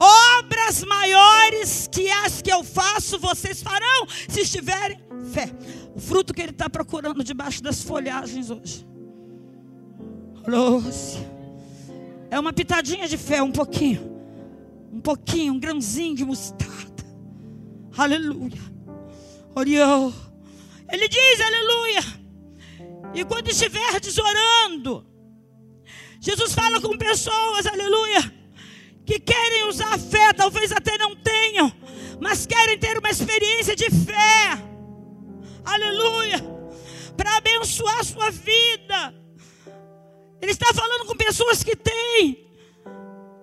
Obras 0.00 0.84
maiores 0.84 1.88
que 1.90 2.08
as 2.10 2.40
que 2.40 2.52
eu 2.52 2.62
faço, 2.62 3.18
vocês 3.18 3.62
farão, 3.62 4.06
se 4.28 4.40
estiverem 4.40 4.98
fé. 5.32 5.50
O 5.94 6.00
fruto 6.00 6.32
que 6.32 6.40
ele 6.40 6.52
está 6.52 6.70
procurando 6.70 7.24
debaixo 7.24 7.62
das 7.62 7.82
folhagens 7.82 8.50
hoje. 8.50 8.86
É 12.30 12.38
uma 12.38 12.52
pitadinha 12.52 13.08
de 13.08 13.18
fé, 13.18 13.42
um 13.42 13.52
pouquinho. 13.52 14.18
Um 14.92 15.00
pouquinho, 15.00 15.54
um 15.54 15.58
grãozinho 15.58 16.14
de 16.14 16.24
mostarda. 16.24 17.04
Aleluia. 17.96 18.62
Oriou. 19.54 20.12
Ele 20.90 21.08
diz, 21.08 21.40
aleluia. 21.40 22.00
E 23.14 23.24
quando 23.24 23.48
estiverdes 23.48 24.16
orando, 24.16 25.04
Jesus 26.20 26.54
fala 26.54 26.80
com 26.80 26.96
pessoas, 26.96 27.66
aleluia, 27.66 28.37
que 29.08 29.18
querem 29.18 29.64
usar 29.64 29.94
a 29.94 29.98
fé, 29.98 30.34
talvez 30.34 30.70
até 30.70 30.98
não 30.98 31.16
tenham, 31.16 31.72
mas 32.20 32.44
querem 32.44 32.78
ter 32.78 32.98
uma 32.98 33.08
experiência 33.08 33.74
de 33.74 33.88
fé, 33.90 34.62
aleluia, 35.64 36.38
para 37.16 37.38
abençoar 37.38 38.00
a 38.00 38.04
sua 38.04 38.30
vida. 38.30 39.14
Ele 40.42 40.52
está 40.52 40.74
falando 40.74 41.06
com 41.06 41.16
pessoas 41.16 41.64
que 41.64 41.74
têm 41.74 42.52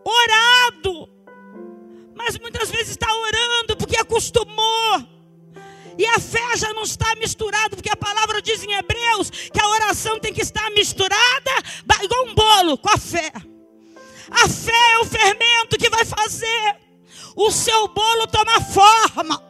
orado, 0.06 1.10
mas 2.14 2.38
muitas 2.38 2.70
vezes 2.70 2.90
está 2.90 3.12
orando 3.12 3.76
porque 3.76 3.98
acostumou 3.98 5.04
e 5.98 6.06
a 6.06 6.20
fé 6.20 6.58
já 6.58 6.72
não 6.76 6.84
está 6.84 7.16
misturada, 7.16 7.76
porque 7.76 7.90
a 7.90 7.98
palavra 7.98 8.40
diz 8.40 8.64
em 8.64 8.72
Hebreus 8.72 9.32
que 9.32 9.60
a 9.60 9.68
oração 9.68 10.20
tem 10.20 10.32
que 10.32 10.44
estar 10.44 10.70
misturada, 10.72 11.52
igual 12.04 12.28
um 12.28 12.36
bolo, 12.36 12.78
com 12.78 12.90
a 12.90 13.00
fé. 13.00 13.32
A 14.32 14.50
fé 14.50 14.72
é 14.72 15.00
o 15.00 15.06
fermento 15.06 15.78
que 15.78 15.90
vai 15.90 16.06
fazer 16.06 16.76
o 17.36 17.52
seu 17.52 17.88
bolo 17.90 18.28
tomar 18.28 18.62
forma. 18.62 19.44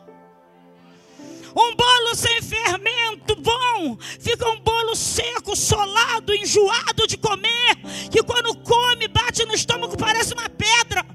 Um 1.58 1.76
bolo 1.76 2.16
sem 2.16 2.42
fermento 2.42 3.36
bom 3.38 3.98
fica 4.20 4.50
um 4.50 4.60
bolo 4.60 4.94
seco, 4.96 5.56
solado, 5.56 6.34
enjoado 6.34 7.08
de 7.08 7.18
comer, 7.18 7.78
que 8.12 8.22
quando 8.24 8.58
come 8.58 9.08
bate 9.08 9.46
no 9.46 9.54
estômago 9.54 9.98
parece 9.98 10.34
uma 10.34 10.50
pedra. 10.50 11.06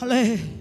Aleluia. 0.00 0.54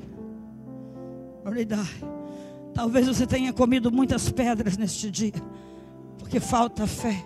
Talvez 2.74 3.06
você 3.06 3.28
tenha 3.28 3.54
comido 3.54 3.92
muitas 3.92 4.32
pedras 4.32 4.76
neste 4.78 5.12
dia, 5.12 5.34
porque 6.18 6.40
falta 6.40 6.88
fé. 6.88 7.24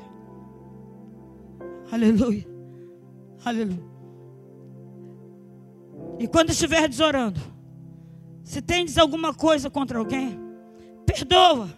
Aleluia. 1.90 2.57
Aleluia. 3.46 3.98
E 6.20 6.28
quando 6.28 6.50
estiver 6.50 6.90
orando, 7.04 7.40
se 8.44 8.62
tendes 8.62 8.98
alguma 8.98 9.34
coisa 9.34 9.70
contra 9.70 10.00
alguém, 10.00 10.40
perdoa. 11.06 11.70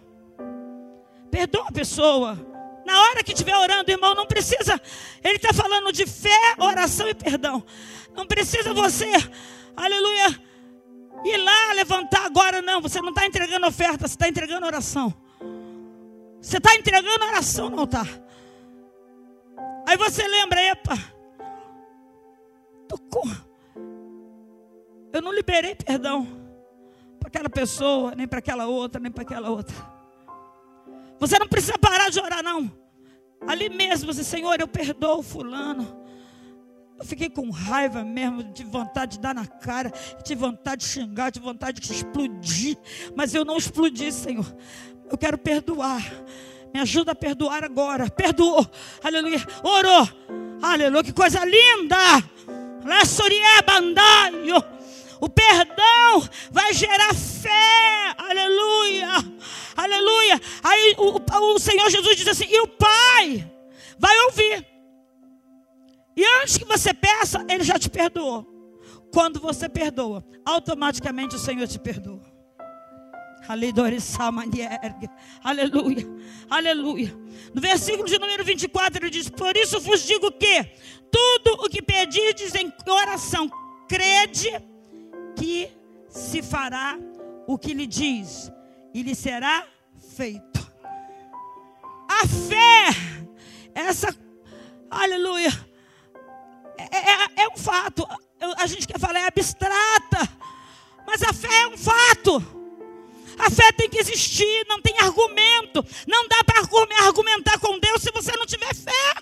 Perdoa 1.30 1.68
a 1.68 1.72
pessoa. 1.72 2.38
Na 2.86 3.02
hora 3.02 3.22
que 3.22 3.32
estiver 3.32 3.56
orando, 3.56 3.90
irmão, 3.90 4.14
não 4.14 4.26
precisa. 4.26 4.80
Ele 5.22 5.36
está 5.36 5.52
falando 5.52 5.92
de 5.92 6.06
fé, 6.06 6.54
oração 6.58 7.08
e 7.08 7.14
perdão. 7.14 7.62
Não 8.14 8.26
precisa 8.26 8.74
você, 8.74 9.12
aleluia, 9.76 10.40
ir 11.24 11.36
lá 11.36 11.72
levantar 11.74 12.26
agora, 12.26 12.62
não. 12.62 12.80
Você 12.80 13.00
não 13.00 13.10
está 13.10 13.26
entregando 13.26 13.66
oferta, 13.66 14.08
você 14.08 14.14
está 14.14 14.28
entregando 14.28 14.66
oração. 14.66 15.14
Você 16.40 16.56
está 16.56 16.74
entregando 16.74 17.24
oração 17.26 17.68
no 17.68 17.80
altar. 17.80 18.08
Aí 19.86 19.96
você 19.96 20.26
lembra, 20.26 20.60
epa, 20.62 20.98
tocou. 22.90 23.24
Eu 25.12 25.22
não 25.22 25.32
liberei 25.32 25.76
perdão 25.76 26.26
para 27.20 27.28
aquela 27.28 27.48
pessoa, 27.48 28.14
nem 28.16 28.26
para 28.26 28.40
aquela 28.40 28.66
outra, 28.66 29.00
nem 29.00 29.12
para 29.12 29.22
aquela 29.22 29.48
outra. 29.50 29.74
Você 31.20 31.38
não 31.38 31.46
precisa 31.46 31.78
parar 31.78 32.10
de 32.10 32.18
orar, 32.18 32.42
não. 32.42 32.70
Ali 33.46 33.68
mesmo, 33.68 34.12
você, 34.12 34.24
Senhor, 34.24 34.60
eu 34.60 34.66
perdoo 34.66 35.22
fulano. 35.22 36.00
Eu 36.98 37.04
fiquei 37.04 37.30
com 37.30 37.48
raiva 37.50 38.04
mesmo, 38.04 38.42
de 38.42 38.64
vontade 38.64 39.12
de 39.12 39.20
dar 39.20 39.34
na 39.34 39.46
cara, 39.46 39.92
de 40.24 40.34
vontade 40.34 40.82
de 40.82 40.88
xingar, 40.88 41.30
de 41.30 41.40
vontade 41.40 41.80
de 41.80 41.92
explodir. 41.92 42.76
Mas 43.14 43.34
eu 43.34 43.44
não 43.44 43.56
explodi, 43.56 44.12
Senhor. 44.12 44.46
Eu 45.10 45.16
quero 45.16 45.38
perdoar. 45.38 46.02
Me 46.72 46.80
ajuda 46.80 47.12
a 47.12 47.14
perdoar 47.14 47.64
agora. 47.64 48.08
Perdoou. 48.10 48.66
Aleluia. 49.02 49.38
Orou. 49.62 50.08
Aleluia. 50.62 51.02
Que 51.02 51.12
coisa 51.12 51.44
linda. 51.44 51.96
O 55.20 55.28
perdão 55.28 56.28
vai 56.50 56.72
gerar 56.72 57.14
fé. 57.14 58.14
Aleluia. 58.16 59.08
Aleluia. 59.76 60.40
Aí 60.62 60.94
o, 60.98 61.54
o 61.54 61.58
Senhor 61.58 61.90
Jesus 61.90 62.16
diz 62.16 62.28
assim: 62.28 62.46
e 62.48 62.60
o 62.60 62.68
Pai 62.68 63.50
vai 63.98 64.18
ouvir. 64.26 64.66
E 66.16 66.24
antes 66.42 66.58
que 66.58 66.64
você 66.64 66.92
peça, 66.92 67.44
Ele 67.48 67.64
já 67.64 67.78
te 67.78 67.88
perdoou. 67.88 68.46
Quando 69.12 69.40
você 69.40 69.68
perdoa, 69.68 70.24
automaticamente 70.44 71.34
o 71.34 71.38
Senhor 71.38 71.66
te 71.66 71.78
perdoa. 71.78 72.29
Aleluia, 75.42 76.06
aleluia. 76.48 77.16
No 77.52 77.60
versículo 77.60 78.08
de 78.08 78.18
número 78.18 78.44
24 78.44 79.02
ele 79.02 79.10
diz: 79.10 79.28
Por 79.28 79.56
isso 79.56 79.80
vos 79.80 80.02
digo 80.02 80.30
que 80.32 80.64
tudo 81.10 81.64
o 81.64 81.68
que 81.68 81.82
pedirdes 81.82 82.54
em 82.54 82.72
oração, 82.88 83.50
crede 83.88 84.50
que 85.36 85.68
se 86.08 86.42
fará 86.42 86.96
o 87.46 87.58
que 87.58 87.74
lhe 87.74 87.86
diz, 87.86 88.52
e 88.94 89.02
lhe 89.02 89.14
será 89.14 89.66
feito. 90.14 90.60
A 92.08 92.26
fé, 92.26 92.96
essa, 93.74 94.16
aleluia, 94.90 95.50
é, 96.78 97.42
é, 97.42 97.44
é 97.44 97.48
um 97.48 97.56
fato. 97.56 98.06
A 98.58 98.66
gente 98.66 98.86
quer 98.86 98.98
falar 98.98 99.20
é 99.20 99.26
abstrata, 99.26 100.28
mas 101.06 101.22
a 101.22 101.32
fé 101.32 101.62
é 101.62 101.68
um 101.68 101.76
fato. 101.76 102.59
A 103.40 103.50
fé 103.50 103.72
tem 103.72 103.88
que 103.88 103.98
existir, 103.98 104.66
não 104.68 104.80
tem 104.80 104.94
argumento. 104.98 105.84
Não 106.06 106.28
dá 106.28 106.44
para 106.44 106.60
argumentar 107.06 107.58
com 107.58 107.78
Deus 107.78 108.02
se 108.02 108.10
você 108.12 108.32
não 108.36 108.46
tiver 108.46 108.74
fé. 108.74 109.14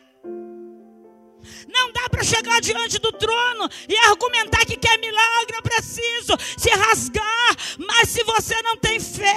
Não 1.68 1.92
dá 1.92 2.09
para 2.09 2.24
chegar 2.24 2.61
diante 2.61 2.98
do 2.98 3.12
trono 3.12 3.68
e 3.88 3.96
argumentar 3.96 4.64
que 4.64 4.76
quer 4.76 4.98
milagre, 4.98 5.57
eu 5.57 5.62
preciso 5.62 6.37
se 6.57 6.70
rasgar. 6.70 7.57
Mas 7.78 8.09
se 8.09 8.24
você 8.24 8.61
não 8.62 8.76
tem 8.76 8.98
fé, 8.98 9.37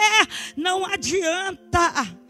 não 0.58 0.86
adianta. 0.86 2.21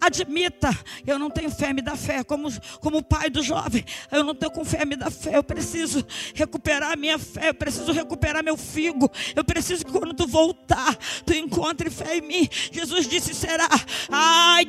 Admita, 0.00 0.70
eu 1.06 1.18
não 1.18 1.28
tenho 1.28 1.50
fé, 1.50 1.72
me 1.74 1.82
dá 1.82 1.94
fé. 1.94 2.24
Como, 2.24 2.48
como 2.80 3.02
pai 3.02 3.28
do 3.28 3.42
jovem, 3.42 3.84
eu 4.10 4.24
não 4.24 4.34
tenho 4.34 4.50
com 4.50 4.64
fé, 4.64 4.84
me 4.86 4.96
dá 4.96 5.10
fé. 5.10 5.36
Eu 5.36 5.44
preciso 5.44 6.04
recuperar 6.34 6.92
a 6.92 6.96
minha 6.96 7.18
fé, 7.18 7.50
eu 7.50 7.54
preciso 7.54 7.92
recuperar 7.92 8.42
meu 8.42 8.56
figo. 8.56 9.10
Eu 9.36 9.44
preciso 9.44 9.84
que 9.84 9.92
quando 9.92 10.14
tu 10.14 10.26
voltar, 10.26 10.96
tu 11.26 11.34
encontre 11.34 11.90
fé 11.90 12.16
em 12.16 12.22
mim. 12.22 12.48
Jesus 12.72 13.06
disse: 13.06 13.34
será, 13.34 13.68
ai, 14.10 14.66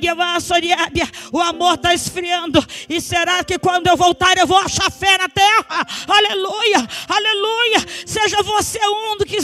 o 1.31 1.39
amor 1.39 1.75
está 1.75 1.93
esfriando. 1.93 2.65
E 2.89 2.99
será 2.99 3.43
que 3.43 3.57
quando 3.57 3.87
eu 3.87 3.95
voltar, 3.95 4.37
eu 4.37 4.45
vou 4.45 4.57
achar 4.57 4.91
fé 4.91 5.17
na 5.17 5.29
terra? 5.29 5.87
Aleluia, 6.07 6.87
aleluia. 7.07 7.85
Seja 8.05 8.43
você 8.43 8.79
um, 8.85 9.17
do 9.17 9.25
que, 9.25 9.37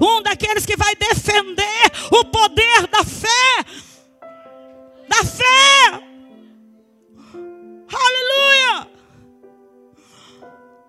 um 0.00 0.22
daqueles 0.22 0.64
que 0.64 0.76
vai 0.76 0.94
defender 0.94 1.92
o 2.10 2.24
poder 2.24 2.86
da 2.86 3.04
fé 3.04 3.85
da 5.08 5.24
fé. 5.24 6.06
Aleluia! 7.88 8.88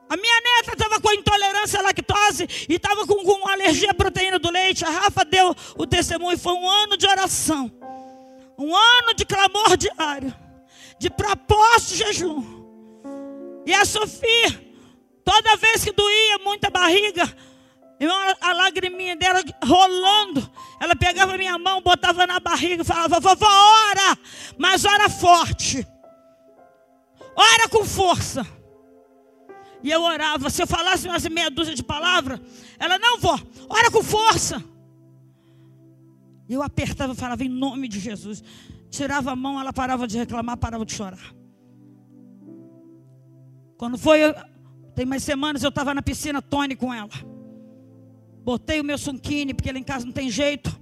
A 0.10 0.16
minha 0.16 0.42
neta 0.42 0.72
estava 0.72 1.02
com 1.02 1.12
intolerância 1.12 1.80
à 1.80 1.84
lactose 1.84 2.48
e 2.70 2.76
estava 2.76 3.06
com, 3.06 3.24
com 3.24 3.48
alergia 3.50 3.92
à 3.92 3.94
proteína 3.94 4.40
do 4.40 4.50
leite. 4.50 4.86
A 4.86 4.90
Rafa 4.90 5.26
deu 5.26 5.54
o 5.78 5.86
testemunho. 5.86 6.38
Foi 6.38 6.54
um 6.54 6.70
ano 6.70 6.96
de 6.98 7.06
oração, 7.08 7.72
um 8.58 8.76
ano 8.76 9.14
de 9.14 9.26
clamor 9.26 9.76
diário, 9.76 10.34
de 10.98 11.10
propósito 11.10 11.90
de 11.90 11.98
jejum. 11.98 12.58
E 13.66 13.74
a 13.74 13.84
Sofia, 13.84 14.72
toda 15.26 15.58
vez 15.58 15.84
que 15.84 15.92
doía 15.92 16.38
muita 16.40 16.70
barriga, 16.70 17.26
a 18.42 18.54
lagriminha 18.54 19.16
dela 19.16 19.42
rolando. 19.64 20.50
Ela 20.80 20.96
pegava 20.96 21.38
minha 21.38 21.58
mão, 21.58 21.82
botava 21.82 22.28
na 22.28 22.40
barriga 22.40 22.84
e 22.84 22.86
falava: 22.86 23.20
Vovó, 23.20 23.48
ora, 23.48 24.18
mas 24.58 24.86
ora 24.86 25.10
forte. 25.10 25.86
Ora 27.36 27.70
com 27.70 27.84
força. 27.84 28.46
E 29.84 29.92
eu 29.92 30.02
orava. 30.02 30.50
Se 30.50 30.62
eu 30.62 30.68
falasse 30.68 31.08
umas 31.08 31.28
meia 31.28 31.50
dúzia 31.50 31.74
de 31.74 31.84
palavras, 31.84 32.40
ela: 32.78 33.00
Não, 33.00 33.20
vó, 33.20 33.40
ora 33.70 33.90
com 33.90 34.04
força. 34.04 34.64
E 36.48 36.54
eu 36.54 36.62
apertava 36.62 37.14
e 37.14 37.16
falava: 37.16 37.44
Em 37.44 37.50
nome 37.50 37.88
de 37.88 38.00
Jesus. 38.00 38.44
Tirava 38.90 39.32
a 39.32 39.36
mão, 39.36 39.60
ela 39.60 39.74
parava 39.74 40.08
de 40.08 40.18
reclamar, 40.18 40.58
parava 40.58 40.86
de 40.86 40.94
chorar. 40.94 41.34
Quando 43.78 43.98
foi 43.98 44.20
Tem 44.96 45.06
mais 45.06 45.24
semanas 45.24 45.62
eu 45.62 45.70
estava 45.70 45.94
na 45.94 46.02
piscina 46.02 46.42
Tony 46.42 46.76
com 46.76 46.94
ela. 46.94 47.37
Botei 48.48 48.80
o 48.80 48.84
meu 48.84 48.98
sunquine, 48.98 49.54
porque 49.54 49.70
lá 49.70 49.78
em 49.78 49.84
casa 49.84 50.06
não 50.06 50.14
tem 50.14 50.30
jeito. 50.30 50.74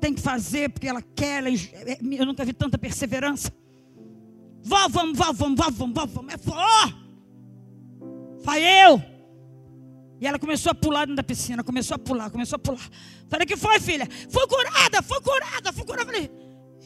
Tem 0.00 0.14
que 0.14 0.20
fazer, 0.20 0.70
porque 0.70 0.86
ela 0.86 1.02
quer. 1.02 1.38
Ela, 1.38 1.48
é, 1.48 1.98
eu 2.00 2.24
nunca 2.24 2.44
vi 2.44 2.52
tanta 2.52 2.78
perseverança. 2.78 3.52
Vá, 4.62 4.86
vamos, 4.86 5.18
vá, 5.18 5.32
vamos, 5.32 5.58
vá, 5.58 5.70
vamos, 5.70 5.92
vá, 5.92 6.04
vamos. 6.04 6.32
É 6.32 6.36
ó! 6.48 6.92
Vai 8.44 8.62
eu! 8.84 9.02
E 10.20 10.26
ela 10.28 10.38
começou 10.38 10.70
a 10.70 10.74
pular 10.74 11.00
dentro 11.00 11.16
da 11.16 11.24
piscina, 11.24 11.64
começou 11.64 11.96
a 11.96 11.98
pular, 11.98 12.30
começou 12.30 12.54
a 12.54 12.60
pular. 12.60 12.88
Falei, 13.28 13.44
que 13.44 13.56
foi, 13.56 13.80
filha? 13.80 14.06
Foi 14.30 14.46
curada, 14.46 15.02
foi 15.02 15.20
curada, 15.20 15.72
foi 15.72 15.84
curada. 15.84 16.06
Falei, 16.06 16.30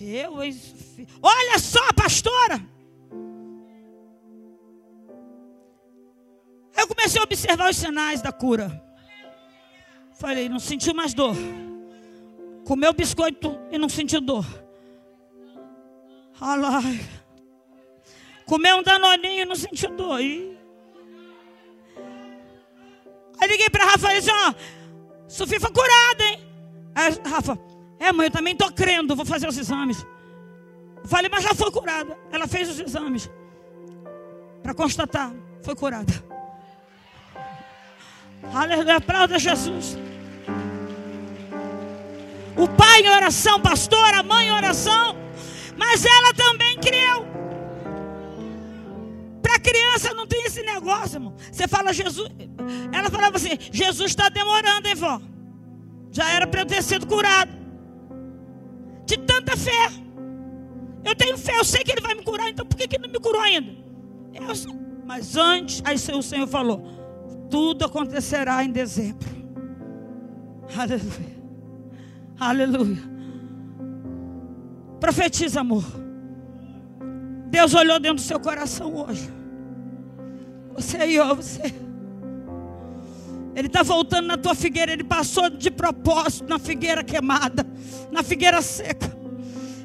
eu, 0.01 0.32
olha 1.20 1.59
só, 1.59 1.93
pastora. 1.93 2.66
Eu 6.78 6.88
comecei 6.88 7.20
a 7.20 7.24
observar 7.24 7.70
os 7.70 7.76
sinais 7.76 8.22
da 8.22 8.32
cura. 8.32 8.90
Falei, 10.14 10.48
não 10.48 10.58
sentiu 10.58 10.94
mais 10.94 11.14
dor. 11.14 11.36
Comeu 12.64 12.92
biscoito 12.92 13.58
e 13.70 13.78
não 13.78 13.88
sentiu 13.88 14.20
dor. 14.20 14.46
Alai. 16.40 17.00
Comeu 18.46 18.78
um 18.78 18.82
danoninho 18.82 19.42
e 19.42 19.44
não 19.44 19.54
sentiu 19.54 19.90
dor. 19.90 20.20
Ih. 20.20 20.56
Aí 23.40 23.48
liguei 23.48 23.68
para 23.70 23.84
Rafa 23.84 24.12
e 24.12 24.20
disse: 24.20 24.30
Ó, 24.30 24.54
Sofia 25.28 25.60
foi 25.60 25.70
curada, 25.72 26.24
hein? 26.24 26.40
Aí, 26.94 27.18
Rafa, 27.28 27.58
é, 27.98 28.12
mãe, 28.12 28.26
eu 28.26 28.30
também 28.30 28.54
tô 28.54 28.70
crendo, 28.72 29.16
vou 29.16 29.24
fazer 29.24 29.48
os 29.48 29.56
exames. 29.56 30.06
falei, 31.04 31.30
mas 31.30 31.42
já 31.42 31.54
foi 31.54 31.70
curada. 31.70 32.18
Ela 32.30 32.46
fez 32.46 32.68
os 32.68 32.78
exames 32.78 33.30
para 34.62 34.74
constatar, 34.74 35.32
foi 35.62 35.74
curada. 35.74 36.12
Aleluia, 38.43 38.97
aplauda 38.97 39.38
Jesus. 39.38 39.99
O 42.57 42.68
pai 42.68 43.01
em 43.01 43.09
oração, 43.09 43.61
pastor, 43.61 44.14
a 44.14 44.22
mãe 44.22 44.49
em 44.49 44.53
oração, 44.53 45.16
mas 45.76 46.05
ela 46.05 46.34
também 46.34 46.76
creu. 46.78 47.26
Para 49.40 49.59
criança 49.59 50.14
não 50.14 50.26
tem 50.26 50.45
esse 50.45 50.62
negócio, 50.62 51.16
irmão. 51.16 51.34
Você 51.51 51.66
fala 51.66 51.93
Jesus, 51.93 52.30
ela 52.93 53.11
falava 53.11 53.36
assim: 53.36 53.59
Jesus 53.72 54.11
está 54.11 54.28
demorando, 54.28 54.86
hein, 54.86 54.95
vó? 54.95 55.20
Já 56.11 56.30
era 56.30 56.47
para 56.47 56.61
eu 56.61 56.66
ter 56.66 56.82
sido 56.82 57.07
curado. 57.07 57.51
De 59.07 59.16
tanta 59.18 59.57
fé. 59.57 59.88
Eu 61.05 61.16
tenho 61.16 61.36
fé, 61.36 61.59
eu 61.59 61.64
sei 61.64 61.82
que 61.82 61.90
ele 61.90 62.01
vai 62.01 62.14
me 62.14 62.22
curar, 62.22 62.49
então 62.49 62.64
por 62.64 62.76
que, 62.76 62.86
que 62.86 62.97
ele 62.97 63.07
não 63.07 63.12
me 63.12 63.18
curou 63.18 63.40
ainda? 63.40 63.72
Eu, 64.32 64.47
mas 65.05 65.36
antes, 65.36 65.82
aí 65.84 65.97
o 65.97 66.22
Senhor 66.22 66.47
falou: 66.47 67.01
tudo 67.53 67.84
acontecerá 67.84 68.64
em 68.64 68.70
dezembro. 68.70 69.28
Aleluia. 70.74 71.42
Aleluia. 72.40 73.03
Profetiza, 74.98 75.61
amor. 75.61 75.84
Deus 77.50 77.74
olhou 77.74 78.00
dentro 78.00 78.16
do 78.16 78.20
seu 78.22 78.40
coração 78.40 78.96
hoje. 78.96 79.30
Você 80.74 80.96
aí, 80.96 81.18
ó, 81.18 81.34
você. 81.34 81.61
Ele 83.55 83.66
está 83.66 83.82
voltando 83.82 84.28
na 84.28 84.38
tua 84.38 84.55
figueira. 84.55 84.90
Ele 84.90 85.05
passou 85.05 85.50
de 85.50 85.70
propósito 85.70 86.48
na 86.48 86.59
figueira 86.59 87.05
queimada, 87.05 87.66
na 88.11 88.22
figueira 88.22 88.62
seca. 88.62 89.11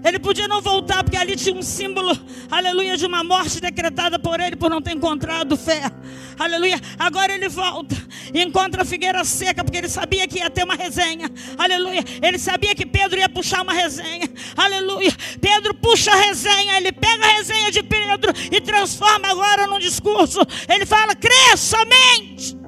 Ele 0.04 0.20
podia 0.20 0.48
não 0.48 0.62
voltar, 0.62 1.04
porque 1.04 1.18
ali 1.18 1.36
tinha 1.36 1.56
um 1.56 1.62
símbolo, 1.62 2.18
aleluia, 2.50 2.96
de 2.98 3.06
uma 3.06 3.24
morte 3.24 3.60
decretada 3.60 4.18
por 4.20 4.40
ele 4.40 4.56
por 4.56 4.70
não 4.70 4.82
ter 4.82 4.92
encontrado 4.92 5.58
fé. 5.58 5.82
Aleluia. 6.38 6.80
Agora 7.00 7.34
ele 7.34 7.50
volta 7.50 7.96
e 8.34 8.42
encontra 8.42 8.84
a 8.84 8.86
figueira 8.86 9.24
seca, 9.24 9.64
porque 9.64 9.78
ele 9.78 9.90
sabia 9.90 10.28
que 10.28 10.38
ia 10.38 10.50
ter 10.50 10.64
uma 10.64 10.76
resenha. 10.76 11.30
Aleluia. 11.58 12.04
Ele 12.22 12.38
sabia 12.38 12.76
que 12.76 12.86
Pedro 12.86 13.20
ia 13.20 13.30
puxar 13.30 13.64
uma 13.64 13.74
resenha. 13.74 14.30
Aleluia. 14.56 15.12
Pedro 15.42 15.74
puxa 15.74 16.12
a 16.12 16.16
resenha, 16.16 16.78
ele 16.78 16.92
pega 16.92 17.26
a 17.26 17.38
resenha 17.38 17.72
de 17.72 17.84
Pedro 17.84 18.32
e 18.52 18.62
transforma 18.62 19.28
agora 19.28 19.68
num 19.68 19.80
discurso. 19.80 20.40
Ele 20.70 20.86
fala: 20.86 21.16
crê 21.16 21.58
somente. 21.58 22.67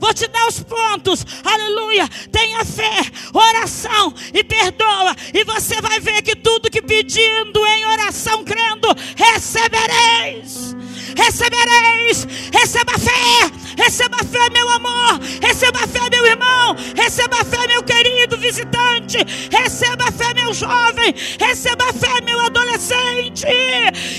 Vou 0.00 0.14
te 0.14 0.26
dar 0.26 0.48
os 0.48 0.60
pontos. 0.60 1.24
Aleluia. 1.44 2.08
Tenha 2.32 2.64
fé, 2.64 3.02
oração 3.32 4.14
e 4.32 4.42
perdoa. 4.42 5.14
E 5.32 5.44
você 5.44 5.80
vai 5.80 6.00
ver 6.00 6.22
que 6.22 6.34
tudo 6.34 6.70
que 6.70 6.80
pedindo 6.80 7.64
em 7.66 7.86
oração, 7.86 8.42
crendo, 8.42 8.88
recebereis. 9.14 10.74
Recebereis. 11.16 12.26
Receba 12.52 12.98
fé. 12.98 13.60
Receba 13.76 14.18
fé, 14.18 14.50
meu 14.50 14.68
amor. 14.68 15.20
Receba 15.40 15.86
fé, 15.86 16.10
meu 16.10 16.26
irmão. 16.26 16.76
Receba 16.94 17.44
fé, 17.44 17.66
meu 17.66 17.82
querido 17.82 18.36
visitante. 18.36 19.18
Receba 19.50 20.10
fé, 20.12 20.34
meu 20.34 20.52
jovem. 20.52 21.14
Receba 21.38 21.92
fé, 21.92 22.20
meu 22.22 22.40
adolescente. 22.40 23.46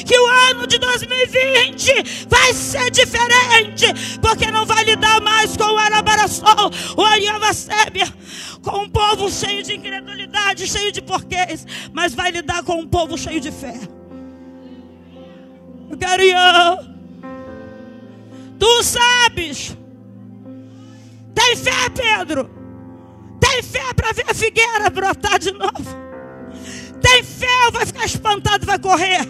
Que 0.06 0.18
o 0.18 0.28
ano 0.50 0.68
de 0.68 0.78
2020 0.78 2.28
vai 2.28 2.54
ser 2.54 2.90
diferente. 2.92 3.86
Porque 4.22 4.50
não 4.52 4.66
vai 4.66 4.84
lidar 4.84 5.22
mais 5.22 5.56
com 5.56 5.64
o 5.64 5.78
Arabarassol, 5.78 6.72
o 6.98 7.02
Ariavacébia, 7.02 8.08
com 8.64 8.84
um 8.84 8.90
povo 8.90 9.30
cheio 9.32 9.64
de 9.64 9.76
incredulidade, 9.76 10.68
cheio 10.68 10.92
de 10.92 11.02
porquês, 11.02 11.66
mas 11.94 12.14
vai 12.14 12.32
lidar 12.32 12.64
com 12.64 12.76
um 12.76 12.88
povo 12.88 13.18
cheio 13.18 13.40
de 13.40 13.52
fé. 13.52 14.01
Garião, 15.98 16.96
tu 18.60 18.84
sabes, 18.84 19.78
tem 21.34 21.56
fé, 21.56 21.90
Pedro, 21.94 22.50
tem 23.40 23.64
fé 23.64 23.94
para 23.94 24.12
ver 24.14 24.26
a 24.30 24.34
figueira 24.34 24.90
brotar 24.90 25.40
de 25.40 25.52
novo. 25.52 26.02
Tem 27.02 27.24
fé, 27.24 27.72
vai 27.72 27.86
ficar 27.86 28.06
espantado, 28.06 28.66
vai 28.66 28.78
correr. 28.78 29.28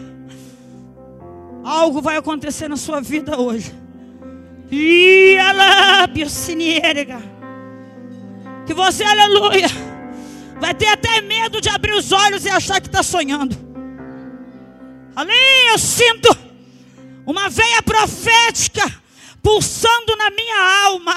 Algo 1.63 2.01
vai 2.01 2.17
acontecer 2.17 2.67
na 2.67 2.75
sua 2.75 3.01
vida 3.01 3.39
hoje. 3.39 3.73
E 4.69 5.37
Que 8.65 8.73
você, 8.73 9.03
aleluia, 9.03 9.67
vai 10.59 10.73
ter 10.73 10.87
até 10.87 11.21
medo 11.21 11.59
de 11.59 11.69
abrir 11.69 11.93
os 11.93 12.11
olhos 12.11 12.45
e 12.45 12.49
achar 12.49 12.79
que 12.79 12.87
está 12.87 13.03
sonhando. 13.03 13.55
Ali 15.15 15.33
eu 15.71 15.77
sinto 15.77 16.40
uma 17.25 17.49
veia 17.49 17.81
profética 17.81 18.83
pulsando 19.41 20.15
na 20.15 20.29
minha 20.29 20.85
alma. 20.85 21.15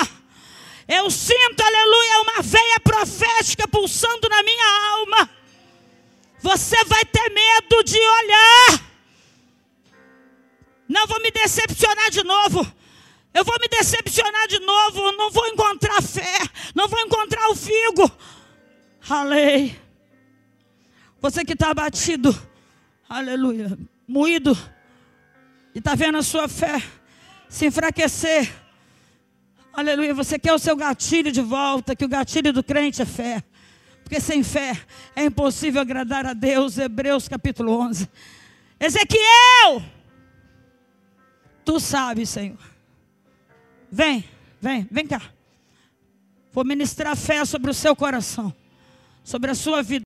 Eu 0.86 1.10
sinto, 1.10 1.60
aleluia, 1.60 2.22
uma 2.22 2.42
veia 2.42 2.80
profética 2.80 3.66
pulsando 3.68 4.28
na 4.28 4.42
minha 4.42 4.90
alma. 4.92 5.30
Você 6.40 6.84
vai 6.84 7.04
ter 7.04 7.30
medo 7.30 7.82
de 7.84 7.98
olhar. 7.98 8.84
Não 10.88 11.06
vou 11.06 11.20
me 11.22 11.30
decepcionar 11.30 12.10
de 12.10 12.22
novo. 12.22 12.66
Eu 13.32 13.44
vou 13.44 13.56
me 13.60 13.66
decepcionar 13.66 14.46
de 14.46 14.60
novo, 14.60 15.10
não 15.12 15.30
vou 15.30 15.46
encontrar 15.48 16.00
fé, 16.00 16.38
não 16.72 16.86
vou 16.86 17.00
encontrar 17.00 17.48
o 17.48 17.56
figo. 17.56 18.10
Aleluia. 19.08 19.82
Você 21.20 21.44
que 21.44 21.54
está 21.54 21.70
abatido, 21.70 22.36
aleluia, 23.08 23.78
moído, 24.06 24.54
e 25.74 25.78
está 25.78 25.94
vendo 25.94 26.18
a 26.18 26.22
sua 26.22 26.48
fé 26.48 26.82
se 27.48 27.66
enfraquecer. 27.66 28.52
Aleluia, 29.72 30.14
você 30.14 30.38
quer 30.38 30.52
o 30.52 30.58
seu 30.58 30.76
gatilho 30.76 31.32
de 31.32 31.40
volta, 31.40 31.96
que 31.96 32.04
o 32.04 32.08
gatilho 32.08 32.52
do 32.52 32.62
crente 32.62 33.02
é 33.02 33.04
fé. 33.04 33.42
Porque 34.02 34.20
sem 34.20 34.42
fé 34.42 34.80
é 35.16 35.24
impossível 35.24 35.80
agradar 35.80 36.26
a 36.26 36.32
Deus. 36.32 36.78
Hebreus 36.78 37.26
capítulo 37.26 37.72
11. 37.80 38.08
Ezequiel, 38.78 39.82
tu 41.64 41.80
sabes, 41.80 42.28
Senhor 42.28 42.58
Vem, 43.90 44.24
vem, 44.60 44.88
vem 44.90 45.06
cá. 45.06 45.22
Vou 46.52 46.64
ministrar 46.64 47.16
fé 47.16 47.44
sobre 47.44 47.70
o 47.70 47.74
seu 47.74 47.94
coração, 47.94 48.52
sobre 49.22 49.52
a 49.52 49.54
sua 49.54 49.82
vida. 49.82 50.02